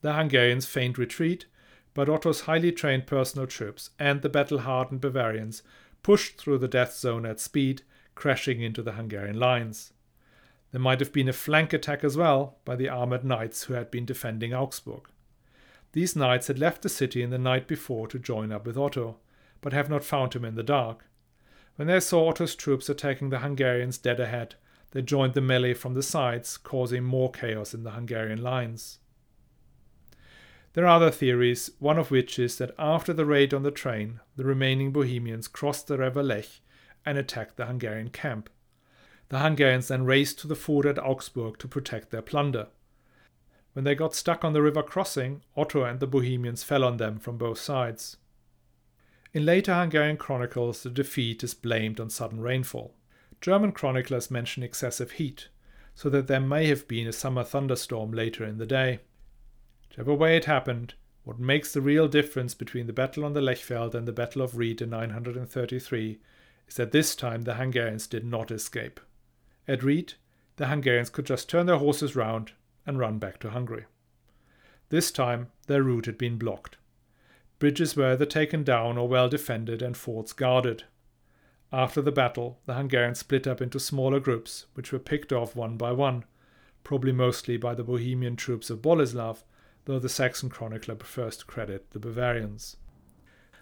The 0.00 0.14
Hungarians 0.14 0.66
feigned 0.66 0.98
retreat, 0.98 1.46
but 1.94 2.08
Otto's 2.08 2.42
highly 2.42 2.72
trained 2.72 3.06
personal 3.06 3.46
troops 3.46 3.90
and 3.98 4.22
the 4.22 4.28
battle 4.28 4.60
hardened 4.60 5.00
Bavarians 5.00 5.62
pushed 6.02 6.38
through 6.38 6.58
the 6.58 6.68
death 6.68 6.94
zone 6.94 7.26
at 7.26 7.40
speed, 7.40 7.82
crashing 8.14 8.60
into 8.60 8.82
the 8.82 8.92
Hungarian 8.92 9.38
lines. 9.38 9.92
There 10.70 10.80
might 10.80 11.00
have 11.00 11.12
been 11.12 11.28
a 11.28 11.34
flank 11.34 11.72
attack 11.72 12.02
as 12.02 12.16
well 12.16 12.58
by 12.64 12.76
the 12.76 12.88
armored 12.88 13.24
knights 13.24 13.64
who 13.64 13.74
had 13.74 13.90
been 13.90 14.06
defending 14.06 14.54
Augsburg. 14.54 15.08
These 15.92 16.16
knights 16.16 16.46
had 16.46 16.58
left 16.58 16.82
the 16.82 16.88
city 16.88 17.22
in 17.22 17.30
the 17.30 17.38
night 17.38 17.68
before 17.68 18.08
to 18.08 18.18
join 18.18 18.50
up 18.50 18.66
with 18.66 18.78
Otto, 18.78 19.18
but 19.60 19.72
have 19.72 19.90
not 19.90 20.02
found 20.02 20.34
him 20.34 20.44
in 20.44 20.54
the 20.54 20.62
dark. 20.62 21.04
When 21.76 21.88
they 21.88 22.00
saw 22.00 22.28
Otto's 22.28 22.54
troops 22.54 22.88
attacking 22.88 23.30
the 23.30 23.38
Hungarians 23.38 23.98
dead 23.98 24.20
ahead, 24.20 24.56
they 24.90 25.02
joined 25.02 25.34
the 25.34 25.40
melee 25.40 25.74
from 25.74 25.94
the 25.94 26.02
sides, 26.02 26.58
causing 26.58 27.02
more 27.02 27.30
chaos 27.30 27.72
in 27.72 27.82
the 27.82 27.92
Hungarian 27.92 28.42
lines. 28.42 28.98
There 30.74 30.84
are 30.84 30.96
other 30.96 31.10
theories, 31.10 31.70
one 31.78 31.98
of 31.98 32.10
which 32.10 32.38
is 32.38 32.56
that 32.58 32.74
after 32.78 33.12
the 33.12 33.26
raid 33.26 33.52
on 33.52 33.62
the 33.62 33.70
train, 33.70 34.20
the 34.36 34.44
remaining 34.44 34.92
Bohemians 34.92 35.48
crossed 35.48 35.86
the 35.86 35.98
river 35.98 36.22
Lech 36.22 36.60
and 37.04 37.18
attacked 37.18 37.56
the 37.56 37.66
Hungarian 37.66 38.10
camp. 38.10 38.48
The 39.28 39.38
Hungarians 39.40 39.88
then 39.88 40.04
raced 40.04 40.38
to 40.40 40.46
the 40.46 40.54
ford 40.54 40.86
at 40.86 40.98
Augsburg 40.98 41.58
to 41.58 41.68
protect 41.68 42.10
their 42.10 42.22
plunder. 42.22 42.68
When 43.72 43.84
they 43.84 43.94
got 43.94 44.14
stuck 44.14 44.44
on 44.44 44.52
the 44.52 44.62
river 44.62 44.82
crossing, 44.82 45.42
Otto 45.56 45.84
and 45.84 46.00
the 46.00 46.06
Bohemians 46.06 46.62
fell 46.62 46.84
on 46.84 46.98
them 46.98 47.18
from 47.18 47.38
both 47.38 47.58
sides. 47.58 48.18
In 49.34 49.46
later 49.46 49.74
Hungarian 49.74 50.18
chronicles, 50.18 50.82
the 50.82 50.90
defeat 50.90 51.42
is 51.42 51.54
blamed 51.54 51.98
on 51.98 52.10
sudden 52.10 52.40
rainfall. 52.40 52.94
German 53.40 53.72
chroniclers 53.72 54.30
mention 54.30 54.62
excessive 54.62 55.12
heat, 55.12 55.48
so 55.94 56.10
that 56.10 56.26
there 56.26 56.40
may 56.40 56.66
have 56.66 56.86
been 56.86 57.06
a 57.06 57.12
summer 57.12 57.42
thunderstorm 57.42 58.12
later 58.12 58.44
in 58.44 58.58
the 58.58 58.66
day. 58.66 59.00
Whichever 59.88 60.12
way 60.12 60.36
it 60.36 60.44
happened, 60.44 60.94
what 61.24 61.38
makes 61.38 61.72
the 61.72 61.80
real 61.80 62.08
difference 62.08 62.54
between 62.54 62.86
the 62.86 62.92
battle 62.92 63.24
on 63.24 63.32
the 63.32 63.40
Lechfeld 63.40 63.94
and 63.94 64.06
the 64.06 64.12
Battle 64.12 64.42
of 64.42 64.58
Ried 64.58 64.82
in 64.82 64.90
933 64.90 66.18
is 66.68 66.74
that 66.74 66.92
this 66.92 67.16
time 67.16 67.42
the 67.42 67.54
Hungarians 67.54 68.06
did 68.06 68.26
not 68.26 68.50
escape. 68.50 69.00
At 69.66 69.82
Ried, 69.82 70.14
the 70.56 70.66
Hungarians 70.66 71.10
could 71.10 71.26
just 71.26 71.48
turn 71.48 71.66
their 71.66 71.78
horses 71.78 72.14
round 72.14 72.52
and 72.86 72.98
run 72.98 73.18
back 73.18 73.38
to 73.40 73.50
Hungary. 73.50 73.86
This 74.90 75.10
time, 75.10 75.50
their 75.68 75.82
route 75.82 76.06
had 76.06 76.18
been 76.18 76.36
blocked. 76.36 76.76
Bridges 77.62 77.94
were 77.94 78.06
either 78.06 78.26
taken 78.26 78.64
down 78.64 78.98
or 78.98 79.06
well 79.06 79.28
defended 79.28 79.82
and 79.82 79.96
forts 79.96 80.32
guarded. 80.32 80.82
After 81.72 82.02
the 82.02 82.10
battle, 82.10 82.58
the 82.66 82.74
Hungarians 82.74 83.20
split 83.20 83.46
up 83.46 83.62
into 83.62 83.78
smaller 83.78 84.18
groups, 84.18 84.66
which 84.74 84.90
were 84.90 84.98
picked 84.98 85.32
off 85.32 85.54
one 85.54 85.76
by 85.76 85.92
one, 85.92 86.24
probably 86.82 87.12
mostly 87.12 87.56
by 87.56 87.76
the 87.76 87.84
Bohemian 87.84 88.34
troops 88.34 88.68
of 88.68 88.82
Boleslav, 88.82 89.44
though 89.84 90.00
the 90.00 90.08
Saxon 90.08 90.48
chronicler 90.48 90.96
prefers 90.96 91.36
to 91.36 91.44
credit 91.44 91.92
the 91.92 92.00
Bavarians. 92.00 92.78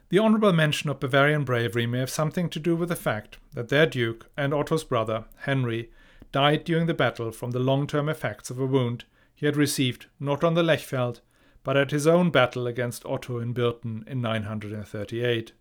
The 0.09 0.19
honourable 0.19 0.55
mention 0.55 0.89
of 0.89 0.99
Bavarian 0.99 1.45
bravery 1.45 1.85
may 1.87 1.99
have 1.99 2.09
something 2.09 2.49
to 2.49 2.59
do 2.59 2.77
with 2.77 2.89
the 2.89 2.97
fact 2.97 3.37
that 3.53 3.69
their 3.69 3.85
duke 3.85 4.31
and 4.35 4.55
Otto's 4.55 4.83
brother, 4.83 5.27
Henry, 5.41 5.91
died 6.33 6.65
during 6.65 6.87
the 6.87 6.95
battle 6.95 7.33
from 7.33 7.51
the 7.51 7.59
long 7.59 7.87
term 7.87 8.09
effects 8.09 8.49
of 8.49 8.59
a 8.59 8.65
wound 8.65 9.05
he 9.35 9.45
had 9.45 9.59
received 9.59 10.07
not 10.19 10.43
on 10.43 10.55
the 10.55 10.63
Lechfeld, 10.63 11.21
but 11.63 11.77
at 11.77 11.91
his 11.91 12.07
own 12.07 12.31
battle 12.31 12.67
against 12.67 13.05
Otto 13.05 13.39
in 13.39 13.53
Birten 13.53 14.05
in 14.07 14.21
938. 14.21 15.53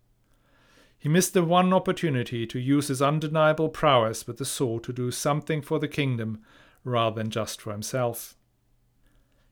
He 0.98 1.08
missed 1.08 1.32
the 1.32 1.42
one 1.42 1.72
opportunity 1.72 2.46
to 2.46 2.58
use 2.58 2.88
his 2.88 3.00
undeniable 3.00 3.68
prowess 3.68 4.26
with 4.26 4.38
the 4.38 4.44
sword 4.44 4.84
to 4.84 4.92
do 4.92 5.10
something 5.10 5.62
for 5.62 5.78
the 5.78 5.88
kingdom 5.88 6.42
rather 6.84 7.16
than 7.16 7.30
just 7.30 7.60
for 7.60 7.72
himself. 7.72 8.36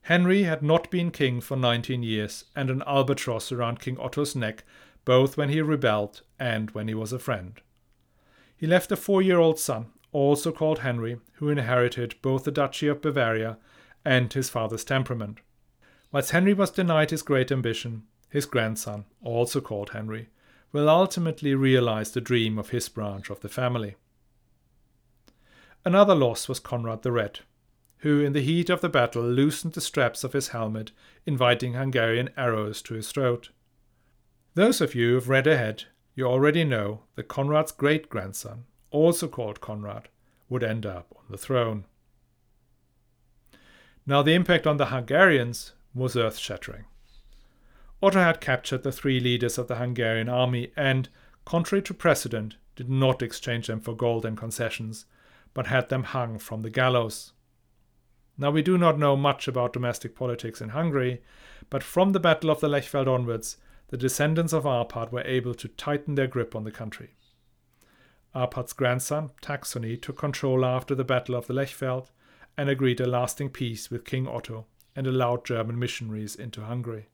Henry 0.03 0.45
had 0.45 0.63
not 0.63 0.91
been 0.91 1.11
king 1.11 1.41
for 1.41 1.57
19 1.57 2.03
years 2.03 2.45
and 2.57 2.71
an 2.71 2.83
albatross 2.87 3.53
around 3.53 3.81
King 3.81 3.99
Otto's 3.99 4.35
neck 4.35 4.65
both 5.05 5.37
when 5.37 5.49
he 5.49 5.63
rebelled 5.63 6.23
and 6.39 6.71
when 6.73 6.87
he 6.87 6.95
was 6.95 7.13
a 7.13 7.19
friend. 7.19 7.61
He 8.57 8.67
left 8.67 8.93
a 8.93 8.97
four 8.97 9.23
year 9.23 9.39
old 9.39 9.59
son, 9.59 9.87
also 10.13 10.53
called 10.53 10.81
Henry, 10.81 11.19
who 11.35 11.49
inherited 11.49 12.17
both 12.21 12.45
the 12.45 12.51
Duchy 12.51 12.89
of 12.89 13.01
Bavaria 13.01 13.57
and 14.05 14.33
his 14.33 14.51
father's 14.51 14.85
temperament. 14.85 15.39
Whilst 16.11 16.31
Henry 16.31 16.55
was 16.55 16.71
denied 16.71 17.11
his 17.11 17.23
great 17.23 17.53
ambition, 17.53 18.05
his 18.31 18.47
grandson, 18.47 19.05
also 19.23 19.61
called 19.61 19.91
Henry, 19.91 20.29
will 20.73 20.89
ultimately 20.89 21.55
realize 21.55 22.11
the 22.11 22.21
dream 22.21 22.59
of 22.59 22.71
his 22.71 22.89
branch 22.89 23.31
of 23.31 23.41
the 23.41 23.49
family. 23.49 23.97
Another 25.85 26.15
loss 26.15 26.49
was 26.49 26.61
Conrad 26.61 27.03
the 27.03 27.13
Red, 27.13 27.41
who 27.99 28.21
in 28.21 28.33
the 28.33 28.43
heat 28.43 28.71
of 28.71 28.81
the 28.81 28.89
battle 28.89 29.23
loosened 29.23 29.75
the 29.75 29.81
straps 29.81 30.25
of 30.25 30.33
his 30.33 30.49
helmet, 30.49 30.93
inviting 31.27 31.75
Hungarian 31.75 32.31
arrows 32.37 32.81
to 32.83 32.95
his 32.95 33.11
throat. 33.11 33.51
Those 34.55 34.81
of 34.81 34.95
you 34.95 35.13
who've 35.13 35.29
read 35.29 35.47
ahead, 35.47 35.85
you 36.15 36.27
already 36.27 36.65
know 36.65 37.03
that 37.15 37.29
Conrad's 37.29 37.73
great 37.73 38.09
grandson, 38.09 38.65
also 38.91 39.29
called 39.29 39.61
Conrad, 39.61 40.09
would 40.49 40.65
end 40.65 40.85
up 40.85 41.15
on 41.17 41.25
the 41.31 41.39
throne. 41.39 41.85
Now, 44.07 44.23
the 44.23 44.35
impact 44.35 44.67
on 44.67 44.79
the 44.79 44.87
Hungarians 44.87 45.73
was 45.95 46.17
earth 46.17 46.39
shattering. 46.39 46.85
Otto 48.03 48.21
had 48.21 48.41
captured 48.41 48.83
the 48.85 48.93
three 48.93 49.19
leaders 49.19 49.59
of 49.59 49.67
the 49.67 49.77
Hungarian 49.77 50.29
army 50.29 50.71
and, 50.77 51.09
contrary 51.45 51.83
to 51.83 51.95
precedent, 51.95 52.57
did 52.77 52.89
not 52.89 53.23
exchange 53.23 53.67
them 53.67 53.81
for 53.81 53.95
gold 53.95 54.25
and 54.25 54.37
concessions, 54.37 55.07
but 55.53 55.67
had 55.67 55.89
them 55.89 56.05
hung 56.05 56.39
from 56.39 56.63
the 56.63 56.71
gallows. 56.71 57.33
Now, 58.37 58.53
we 58.53 58.63
do 58.63 58.79
not 58.79 59.01
know 59.01 59.17
much 59.17 59.49
about 59.49 59.73
domestic 59.73 60.15
politics 60.15 60.61
in 60.61 60.69
Hungary, 60.69 61.23
but 61.71 61.83
from 61.83 62.13
the 62.13 62.21
Battle 62.21 62.51
of 62.51 62.61
the 62.61 62.69
Lechfeld 62.69 63.09
onwards, 63.09 63.57
the 63.89 63.97
descendants 63.97 64.53
of 64.53 64.63
Arpad 64.63 65.11
were 65.11 65.23
able 65.23 65.55
to 65.55 65.67
tighten 65.67 66.15
their 66.15 66.29
grip 66.29 66.55
on 66.55 66.63
the 66.63 66.71
country. 66.71 67.15
Arpad's 68.33 68.73
grandson, 68.73 69.31
Taxony, 69.41 69.97
took 69.97 70.19
control 70.19 70.65
after 70.65 70.95
the 70.95 71.03
Battle 71.03 71.35
of 71.35 71.49
the 71.49 71.55
Lechfeld 71.55 72.11
and 72.57 72.69
agreed 72.69 73.01
a 73.01 73.07
lasting 73.07 73.51
peace 73.51 73.91
with 73.91 74.05
King 74.05 74.29
Otto 74.29 74.67
and 74.99 75.07
allowed 75.07 75.45
German 75.45 75.79
missionaries 75.79 76.35
into 76.35 76.61
Hungary. 76.61 77.07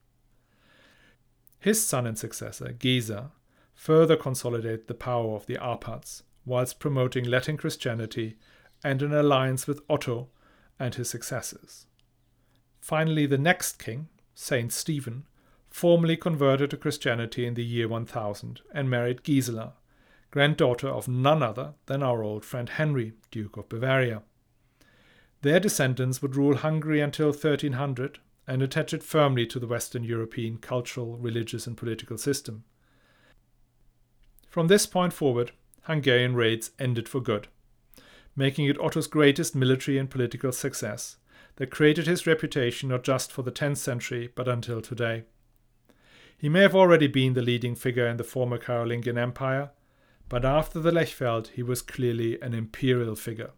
His 1.59 1.85
son 1.85 2.07
and 2.07 2.17
successor, 2.17 2.71
Geza, 2.71 3.29
further 3.75 4.17
consolidated 4.17 4.87
the 4.87 4.95
power 4.95 5.35
of 5.35 5.45
the 5.45 5.57
Arpads 5.57 6.23
whilst 6.45 6.79
promoting 6.79 7.25
Latin 7.25 7.57
Christianity 7.57 8.37
and 8.83 9.03
an 9.03 9.13
alliance 9.13 9.67
with 9.67 9.83
Otto 9.87 10.29
and 10.79 10.95
his 10.95 11.11
successors. 11.11 11.85
Finally, 12.81 13.27
the 13.27 13.37
next 13.37 13.77
king, 13.77 14.07
Saint 14.33 14.73
Stephen, 14.73 15.27
formally 15.69 16.17
converted 16.17 16.71
to 16.71 16.77
Christianity 16.77 17.45
in 17.45 17.53
the 17.53 17.63
year 17.63 17.87
1000 17.87 18.61
and 18.73 18.89
married 18.89 19.21
Gisela, 19.21 19.73
granddaughter 20.31 20.87
of 20.87 21.07
none 21.07 21.43
other 21.43 21.75
than 21.85 22.01
our 22.01 22.23
old 22.23 22.45
friend 22.45 22.67
Henry, 22.67 23.13
Duke 23.29 23.57
of 23.57 23.69
Bavaria. 23.69 24.23
Their 25.41 25.59
descendants 25.59 26.21
would 26.21 26.35
rule 26.35 26.55
Hungary 26.55 27.01
until 27.01 27.27
1300 27.27 28.19
and 28.47 28.61
attach 28.61 28.93
it 28.93 29.03
firmly 29.03 29.45
to 29.47 29.59
the 29.59 29.67
Western 29.67 30.03
European 30.03 30.57
cultural, 30.57 31.17
religious, 31.17 31.67
and 31.67 31.77
political 31.77 32.17
system. 32.17 32.63
From 34.49 34.67
this 34.67 34.85
point 34.85 35.13
forward, 35.13 35.51
Hungarian 35.83 36.35
raids 36.35 36.71
ended 36.79 37.09
for 37.09 37.19
good 37.19 37.47
making 38.35 38.65
it 38.65 38.79
Otto's 38.79 39.07
greatest 39.07 39.55
military 39.55 39.97
and 39.97 40.09
political 40.09 40.51
success 40.51 41.17
that 41.55 41.71
created 41.71 42.05
his 42.05 42.27
reputation 42.27 42.89
not 42.89 43.03
just 43.03 43.31
for 43.31 43.43
the 43.43 43.51
10th 43.51 43.77
century 43.77 44.29
but 44.35 44.47
until 44.47 44.81
today. 44.81 45.23
He 46.37 46.49
may 46.49 46.61
have 46.61 46.75
already 46.75 47.07
been 47.07 47.33
the 47.33 47.41
leading 47.41 47.75
figure 47.75 48.07
in 48.07 48.17
the 48.17 48.23
former 48.23 48.57
Carolingian 48.57 49.17
Empire, 49.17 49.71
but 50.27 50.43
after 50.43 50.79
the 50.79 50.91
Lechfeld 50.91 51.49
he 51.49 51.63
was 51.63 51.81
clearly 51.81 52.39
an 52.41 52.53
imperial 52.53 53.15
figure. 53.15 53.51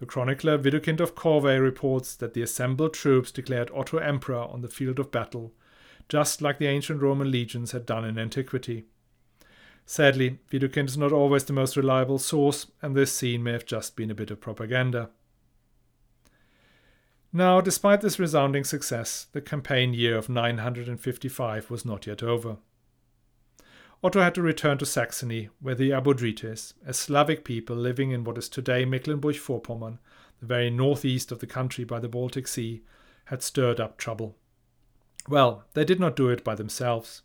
The 0.00 0.06
chronicler 0.06 0.58
Widukind 0.58 0.98
of 0.98 1.14
Corvey 1.14 1.58
reports 1.58 2.16
that 2.16 2.32
the 2.32 2.40
assembled 2.40 2.94
troops 2.94 3.30
declared 3.30 3.70
Otto 3.74 3.98
emperor 3.98 4.38
on 4.38 4.62
the 4.62 4.68
field 4.68 4.98
of 4.98 5.10
battle, 5.10 5.52
just 6.08 6.40
like 6.40 6.58
the 6.58 6.66
ancient 6.66 7.02
Roman 7.02 7.30
legions 7.30 7.72
had 7.72 7.84
done 7.84 8.06
in 8.06 8.18
antiquity. 8.18 8.86
Sadly, 9.84 10.38
Widukind 10.50 10.86
is 10.86 10.96
not 10.96 11.12
always 11.12 11.44
the 11.44 11.52
most 11.52 11.76
reliable 11.76 12.18
source, 12.18 12.66
and 12.80 12.96
this 12.96 13.12
scene 13.12 13.42
may 13.42 13.52
have 13.52 13.66
just 13.66 13.94
been 13.94 14.10
a 14.10 14.14
bit 14.14 14.30
of 14.30 14.40
propaganda. 14.40 15.10
Now, 17.30 17.60
despite 17.60 18.00
this 18.00 18.18
resounding 18.18 18.64
success, 18.64 19.26
the 19.32 19.42
campaign 19.42 19.92
year 19.92 20.16
of 20.16 20.30
955 20.30 21.70
was 21.70 21.84
not 21.84 22.06
yet 22.06 22.22
over. 22.22 22.56
Otto 24.02 24.22
had 24.22 24.34
to 24.34 24.42
return 24.42 24.78
to 24.78 24.86
Saxony, 24.86 25.50
where 25.60 25.74
the 25.74 25.90
Abodrites, 25.90 26.72
a 26.86 26.94
Slavic 26.94 27.44
people 27.44 27.76
living 27.76 28.12
in 28.12 28.24
what 28.24 28.38
is 28.38 28.48
today 28.48 28.86
Mecklenburg 28.86 29.36
Vorpommern, 29.36 29.98
the 30.40 30.46
very 30.46 30.70
northeast 30.70 31.30
of 31.30 31.40
the 31.40 31.46
country 31.46 31.84
by 31.84 32.00
the 32.00 32.08
Baltic 32.08 32.48
Sea, 32.48 32.82
had 33.26 33.42
stirred 33.42 33.78
up 33.78 33.98
trouble. 33.98 34.36
Well, 35.28 35.64
they 35.74 35.84
did 35.84 36.00
not 36.00 36.16
do 36.16 36.30
it 36.30 36.42
by 36.42 36.54
themselves. 36.54 37.22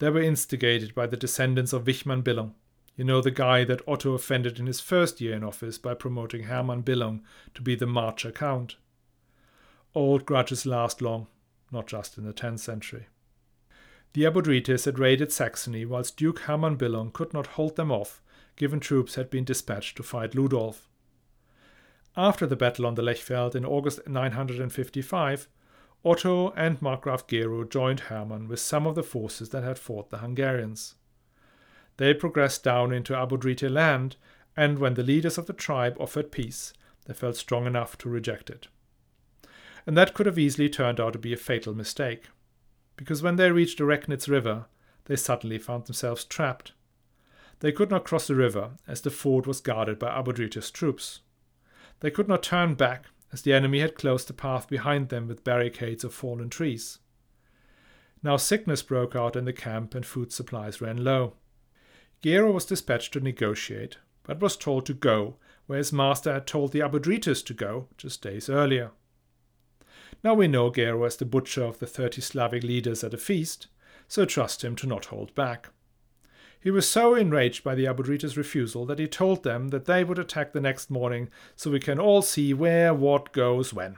They 0.00 0.10
were 0.10 0.20
instigated 0.20 0.96
by 0.96 1.06
the 1.06 1.16
descendants 1.16 1.72
of 1.72 1.84
Wichmann 1.84 2.22
Billung. 2.22 2.54
You 2.96 3.04
know, 3.04 3.20
the 3.20 3.30
guy 3.30 3.62
that 3.64 3.86
Otto 3.86 4.14
offended 4.14 4.58
in 4.58 4.66
his 4.66 4.80
first 4.80 5.20
year 5.20 5.34
in 5.34 5.44
office 5.44 5.78
by 5.78 5.94
promoting 5.94 6.44
Hermann 6.44 6.82
Billung 6.82 7.22
to 7.54 7.62
be 7.62 7.76
the 7.76 7.86
Marcher 7.86 8.32
Count. 8.32 8.74
Old 9.94 10.26
grudges 10.26 10.66
last 10.66 11.00
long, 11.00 11.28
not 11.70 11.86
just 11.86 12.18
in 12.18 12.24
the 12.24 12.32
10th 12.32 12.58
century. 12.58 13.06
The 14.12 14.24
Abodrites 14.24 14.86
had 14.86 14.98
raided 14.98 15.32
Saxony 15.32 15.84
whilst 15.84 16.16
Duke 16.16 16.40
Hermann 16.40 16.76
Billung 16.76 17.12
could 17.12 17.32
not 17.32 17.48
hold 17.48 17.76
them 17.76 17.92
off, 17.92 18.22
given 18.56 18.80
troops 18.80 19.14
had 19.14 19.30
been 19.30 19.44
dispatched 19.44 19.96
to 19.96 20.02
fight 20.02 20.32
Ludolf. 20.32 20.88
After 22.16 22.46
the 22.46 22.56
battle 22.56 22.86
on 22.86 22.96
the 22.96 23.02
Lechfeld 23.02 23.54
in 23.54 23.64
August 23.64 24.06
955, 24.08 25.48
Otto 26.04 26.50
and 26.56 26.80
Markgraf 26.80 27.28
Gero 27.28 27.62
joined 27.62 28.00
Hermann 28.00 28.48
with 28.48 28.58
some 28.58 28.86
of 28.86 28.96
the 28.96 29.02
forces 29.02 29.50
that 29.50 29.62
had 29.62 29.78
fought 29.78 30.10
the 30.10 30.18
Hungarians. 30.18 30.96
They 31.98 32.14
progressed 32.14 32.64
down 32.64 32.92
into 32.92 33.12
Abodrite 33.12 33.70
land, 33.70 34.16
and 34.56 34.78
when 34.78 34.94
the 34.94 35.02
leaders 35.04 35.38
of 35.38 35.46
the 35.46 35.52
tribe 35.52 35.96
offered 36.00 36.32
peace, 36.32 36.72
they 37.04 37.14
felt 37.14 37.36
strong 37.36 37.66
enough 37.66 37.96
to 37.98 38.08
reject 38.08 38.50
it. 38.50 38.66
And 39.86 39.96
that 39.96 40.14
could 40.14 40.26
have 40.26 40.38
easily 40.38 40.68
turned 40.68 40.98
out 40.98 41.12
to 41.12 41.18
be 41.18 41.32
a 41.32 41.36
fatal 41.36 41.74
mistake, 41.74 42.28
because 43.00 43.22
when 43.22 43.36
they 43.36 43.50
reached 43.50 43.78
the 43.78 43.84
Recknitz 43.84 44.28
River, 44.28 44.66
they 45.06 45.16
suddenly 45.16 45.58
found 45.58 45.86
themselves 45.86 46.22
trapped. 46.22 46.72
They 47.60 47.72
could 47.72 47.88
not 47.88 48.04
cross 48.04 48.26
the 48.26 48.34
river, 48.34 48.72
as 48.86 49.00
the 49.00 49.10
ford 49.10 49.46
was 49.46 49.62
guarded 49.62 49.98
by 49.98 50.10
Abodrite's 50.10 50.70
troops. 50.70 51.20
They 52.00 52.10
could 52.10 52.28
not 52.28 52.42
turn 52.42 52.74
back, 52.74 53.06
as 53.32 53.40
the 53.40 53.54
enemy 53.54 53.80
had 53.80 53.94
closed 53.94 54.28
the 54.28 54.34
path 54.34 54.68
behind 54.68 55.08
them 55.08 55.28
with 55.28 55.44
barricades 55.44 56.04
of 56.04 56.12
fallen 56.12 56.50
trees. 56.50 56.98
Now 58.22 58.36
sickness 58.36 58.82
broke 58.82 59.16
out 59.16 59.34
in 59.34 59.46
the 59.46 59.54
camp 59.54 59.94
and 59.94 60.04
food 60.04 60.30
supplies 60.30 60.82
ran 60.82 61.02
low. 61.02 61.36
Gero 62.20 62.52
was 62.52 62.66
dispatched 62.66 63.14
to 63.14 63.20
negotiate, 63.20 63.96
but 64.24 64.40
was 64.40 64.58
told 64.58 64.84
to 64.84 64.92
go 64.92 65.36
where 65.66 65.78
his 65.78 65.90
master 65.90 66.34
had 66.34 66.46
told 66.46 66.72
the 66.72 66.80
Abodrites 66.80 67.42
to 67.46 67.54
go 67.54 67.88
just 67.96 68.20
days 68.20 68.50
earlier. 68.50 68.90
Now 70.22 70.34
we 70.34 70.48
know 70.48 70.70
Gero 70.70 71.04
as 71.04 71.16
the 71.16 71.24
butcher 71.24 71.64
of 71.64 71.78
the 71.78 71.86
thirty 71.86 72.20
Slavic 72.20 72.62
leaders 72.62 73.02
at 73.02 73.14
a 73.14 73.18
feast, 73.18 73.68
so 74.08 74.24
trust 74.24 74.64
him 74.64 74.76
to 74.76 74.86
not 74.86 75.06
hold 75.06 75.34
back. 75.34 75.70
He 76.60 76.70
was 76.70 76.86
so 76.86 77.14
enraged 77.14 77.64
by 77.64 77.74
the 77.74 77.86
Abodrites' 77.86 78.36
refusal 78.36 78.84
that 78.86 78.98
he 78.98 79.06
told 79.06 79.44
them 79.44 79.68
that 79.68 79.86
they 79.86 80.04
would 80.04 80.18
attack 80.18 80.52
the 80.52 80.60
next 80.60 80.90
morning 80.90 81.30
so 81.56 81.70
we 81.70 81.80
can 81.80 81.98
all 81.98 82.20
see 82.20 82.52
where 82.52 82.92
what 82.92 83.32
goes 83.32 83.72
when. 83.72 83.96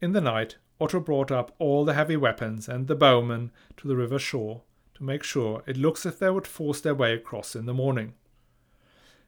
In 0.00 0.12
the 0.12 0.22
night, 0.22 0.56
Otto 0.80 1.00
brought 1.00 1.30
up 1.30 1.54
all 1.58 1.84
the 1.84 1.94
heavy 1.94 2.16
weapons 2.16 2.68
and 2.68 2.86
the 2.86 2.94
bowmen 2.94 3.50
to 3.76 3.88
the 3.88 3.96
river 3.96 4.18
shore 4.18 4.62
to 4.94 5.04
make 5.04 5.22
sure 5.22 5.62
it 5.66 5.76
looks 5.76 6.06
as 6.06 6.14
if 6.14 6.18
they 6.18 6.30
would 6.30 6.46
force 6.46 6.80
their 6.80 6.94
way 6.94 7.12
across 7.12 7.54
in 7.54 7.66
the 7.66 7.74
morning. 7.74 8.14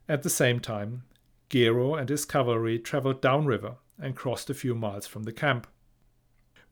At 0.08 0.22
the 0.22 0.30
same 0.30 0.60
time, 0.60 1.02
Gero 1.50 1.96
and 1.96 2.08
his 2.08 2.24
cavalry 2.24 2.78
travelled 2.78 3.20
downriver 3.20 3.76
and 4.00 4.16
crossed 4.16 4.50
a 4.50 4.54
few 4.54 4.74
miles 4.74 5.06
from 5.06 5.24
the 5.24 5.32
camp. 5.32 5.66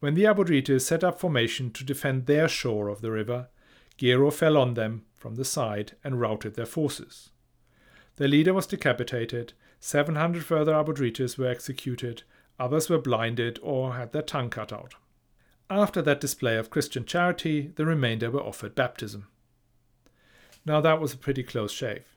When 0.00 0.14
the 0.14 0.24
Abodrites 0.24 0.82
set 0.86 1.02
up 1.02 1.18
formation 1.18 1.70
to 1.72 1.84
defend 1.84 2.26
their 2.26 2.48
shore 2.48 2.88
of 2.88 3.00
the 3.00 3.10
river, 3.10 3.48
Gero 3.96 4.30
fell 4.30 4.56
on 4.56 4.74
them 4.74 5.04
from 5.14 5.34
the 5.34 5.44
side 5.44 5.92
and 6.04 6.20
routed 6.20 6.54
their 6.54 6.66
forces. 6.66 7.30
Their 8.16 8.28
leader 8.28 8.54
was 8.54 8.66
decapitated, 8.66 9.52
700 9.80 10.44
further 10.44 10.72
Abodrites 10.72 11.36
were 11.36 11.48
executed, 11.48 12.22
others 12.58 12.88
were 12.88 12.98
blinded 12.98 13.58
or 13.62 13.94
had 13.94 14.12
their 14.12 14.22
tongue 14.22 14.50
cut 14.50 14.72
out. 14.72 14.94
After 15.70 16.00
that 16.02 16.20
display 16.20 16.56
of 16.56 16.70
Christian 16.70 17.04
charity, 17.04 17.72
the 17.76 17.84
remainder 17.84 18.30
were 18.30 18.42
offered 18.42 18.74
baptism. 18.74 19.26
Now 20.64 20.80
that 20.80 21.00
was 21.00 21.12
a 21.12 21.18
pretty 21.18 21.42
close 21.42 21.72
shave. 21.72 22.16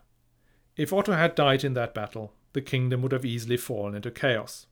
If 0.78 0.94
Otto 0.94 1.14
had 1.14 1.36
died 1.36 1.64
in 1.64 1.74
that 1.74 1.94
battle, 1.94 2.34
the 2.54 2.62
kingdom 2.62 3.02
would 3.02 3.12
have 3.12 3.26
easily 3.26 3.58
fallen 3.58 3.96
into 3.96 4.12
chaos. 4.12 4.68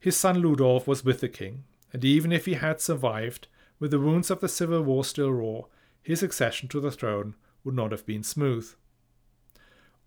His 0.00 0.16
son 0.16 0.42
Ludolf 0.42 0.86
was 0.86 1.04
with 1.04 1.20
the 1.20 1.28
king, 1.28 1.64
and 1.92 2.04
even 2.04 2.32
if 2.32 2.44
he 2.44 2.54
had 2.54 2.80
survived, 2.80 3.48
with 3.78 3.90
the 3.90 4.00
wounds 4.00 4.30
of 4.30 4.40
the 4.40 4.48
civil 4.48 4.82
war 4.82 5.04
still 5.04 5.32
raw, 5.32 5.62
his 6.02 6.22
accession 6.22 6.68
to 6.68 6.80
the 6.80 6.90
throne 6.90 7.34
would 7.64 7.74
not 7.74 7.92
have 7.92 8.06
been 8.06 8.22
smooth. 8.22 8.74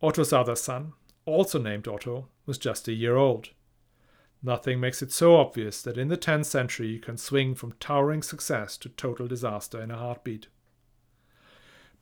Otto's 0.02 0.34
other 0.34 0.56
son, 0.56 0.94
also 1.26 1.60
named 1.60 1.88
Otto, 1.88 2.28
was 2.46 2.58
just 2.58 2.88
a 2.88 2.94
year 2.94 3.16
old. 3.16 3.50
Nothing 4.44 4.80
makes 4.80 5.02
it 5.02 5.12
so 5.12 5.36
obvious 5.36 5.82
that 5.84 5.98
in 5.98 6.08
the 6.08 6.18
10th 6.18 6.46
century 6.46 6.88
you 6.88 7.00
can 7.00 7.18
swing 7.18 7.54
from 7.54 7.74
towering 7.74 8.24
success 8.24 8.78
to 8.78 8.90
total 8.90 9.28
disaster 9.28 9.82
in 9.82 9.92
a 9.92 9.98
heartbeat. 9.98 10.48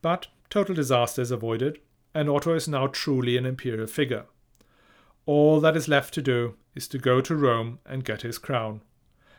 But 0.01 0.27
total 0.49 0.75
disaster 0.75 1.21
is 1.21 1.31
avoided, 1.31 1.79
and 2.13 2.29
Otto 2.29 2.55
is 2.55 2.67
now 2.67 2.87
truly 2.87 3.35
an 3.35 3.45
imperial 3.45 3.87
figure. 3.87 4.25
All 5.29 5.59
that 5.59 5.77
is 5.77 5.87
left 5.87 6.15
to 6.15 6.23
do 6.23 6.55
is 6.73 6.87
to 6.87 6.97
go 6.97 7.21
to 7.21 7.35
Rome 7.35 7.77
and 7.85 8.03
get 8.03 8.23
his 8.23 8.39
crown. 8.39 8.81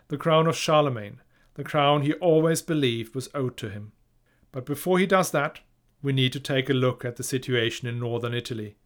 The 0.07 0.17
crown 0.17 0.47
of 0.47 0.55
Charlemagne, 0.55 1.21
the 1.55 1.65
crown 1.65 2.03
he 2.03 2.13
always 2.13 2.63
believed 2.63 3.13
was 3.13 3.29
owed 3.35 3.57
to 3.57 3.71
him. 3.71 3.91
But 4.53 4.65
before 4.65 5.01
he 5.01 5.07
does 5.07 5.33
that, 5.33 5.59
we 6.01 6.13
need 6.13 6.33
to 6.35 6.39
take 6.39 6.71
a 6.71 6.75
look 6.75 7.05
at 7.05 7.17
the 7.17 7.25
situation 7.25 7.89
in 7.89 7.99
northern 7.99 8.35
Italy. 8.35 8.77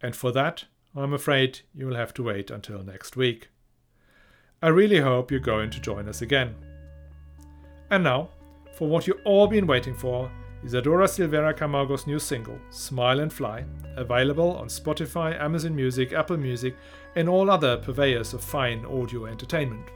And 0.00 0.14
for 0.14 0.30
that, 0.30 0.66
I'm 0.94 1.12
afraid 1.12 1.62
you 1.74 1.88
will 1.88 1.96
have 1.96 2.14
to 2.14 2.22
wait 2.22 2.52
until 2.52 2.84
next 2.84 3.16
week. 3.16 3.48
I 4.62 4.68
really 4.68 5.00
hope 5.00 5.32
you're 5.32 5.40
going 5.40 5.70
to 5.70 5.80
join 5.80 6.08
us 6.08 6.22
again. 6.22 6.54
And 7.90 8.04
now, 8.04 8.28
for 8.76 8.86
what 8.86 9.08
you've 9.08 9.22
all 9.24 9.48
been 9.48 9.66
waiting 9.66 9.96
for, 9.96 10.30
Isadora 10.64 11.06
Silveira 11.06 11.54
Camargos' 11.54 12.06
new 12.06 12.18
single, 12.18 12.58
Smile 12.70 13.20
and 13.20 13.32
Fly, 13.32 13.64
available 13.96 14.56
on 14.56 14.66
Spotify, 14.66 15.40
Amazon 15.40 15.74
Music, 15.74 16.12
Apple 16.12 16.36
Music, 16.36 16.76
and 17.14 17.28
all 17.28 17.50
other 17.50 17.76
purveyors 17.76 18.34
of 18.34 18.42
fine 18.42 18.84
audio 18.86 19.26
entertainment. 19.26 19.86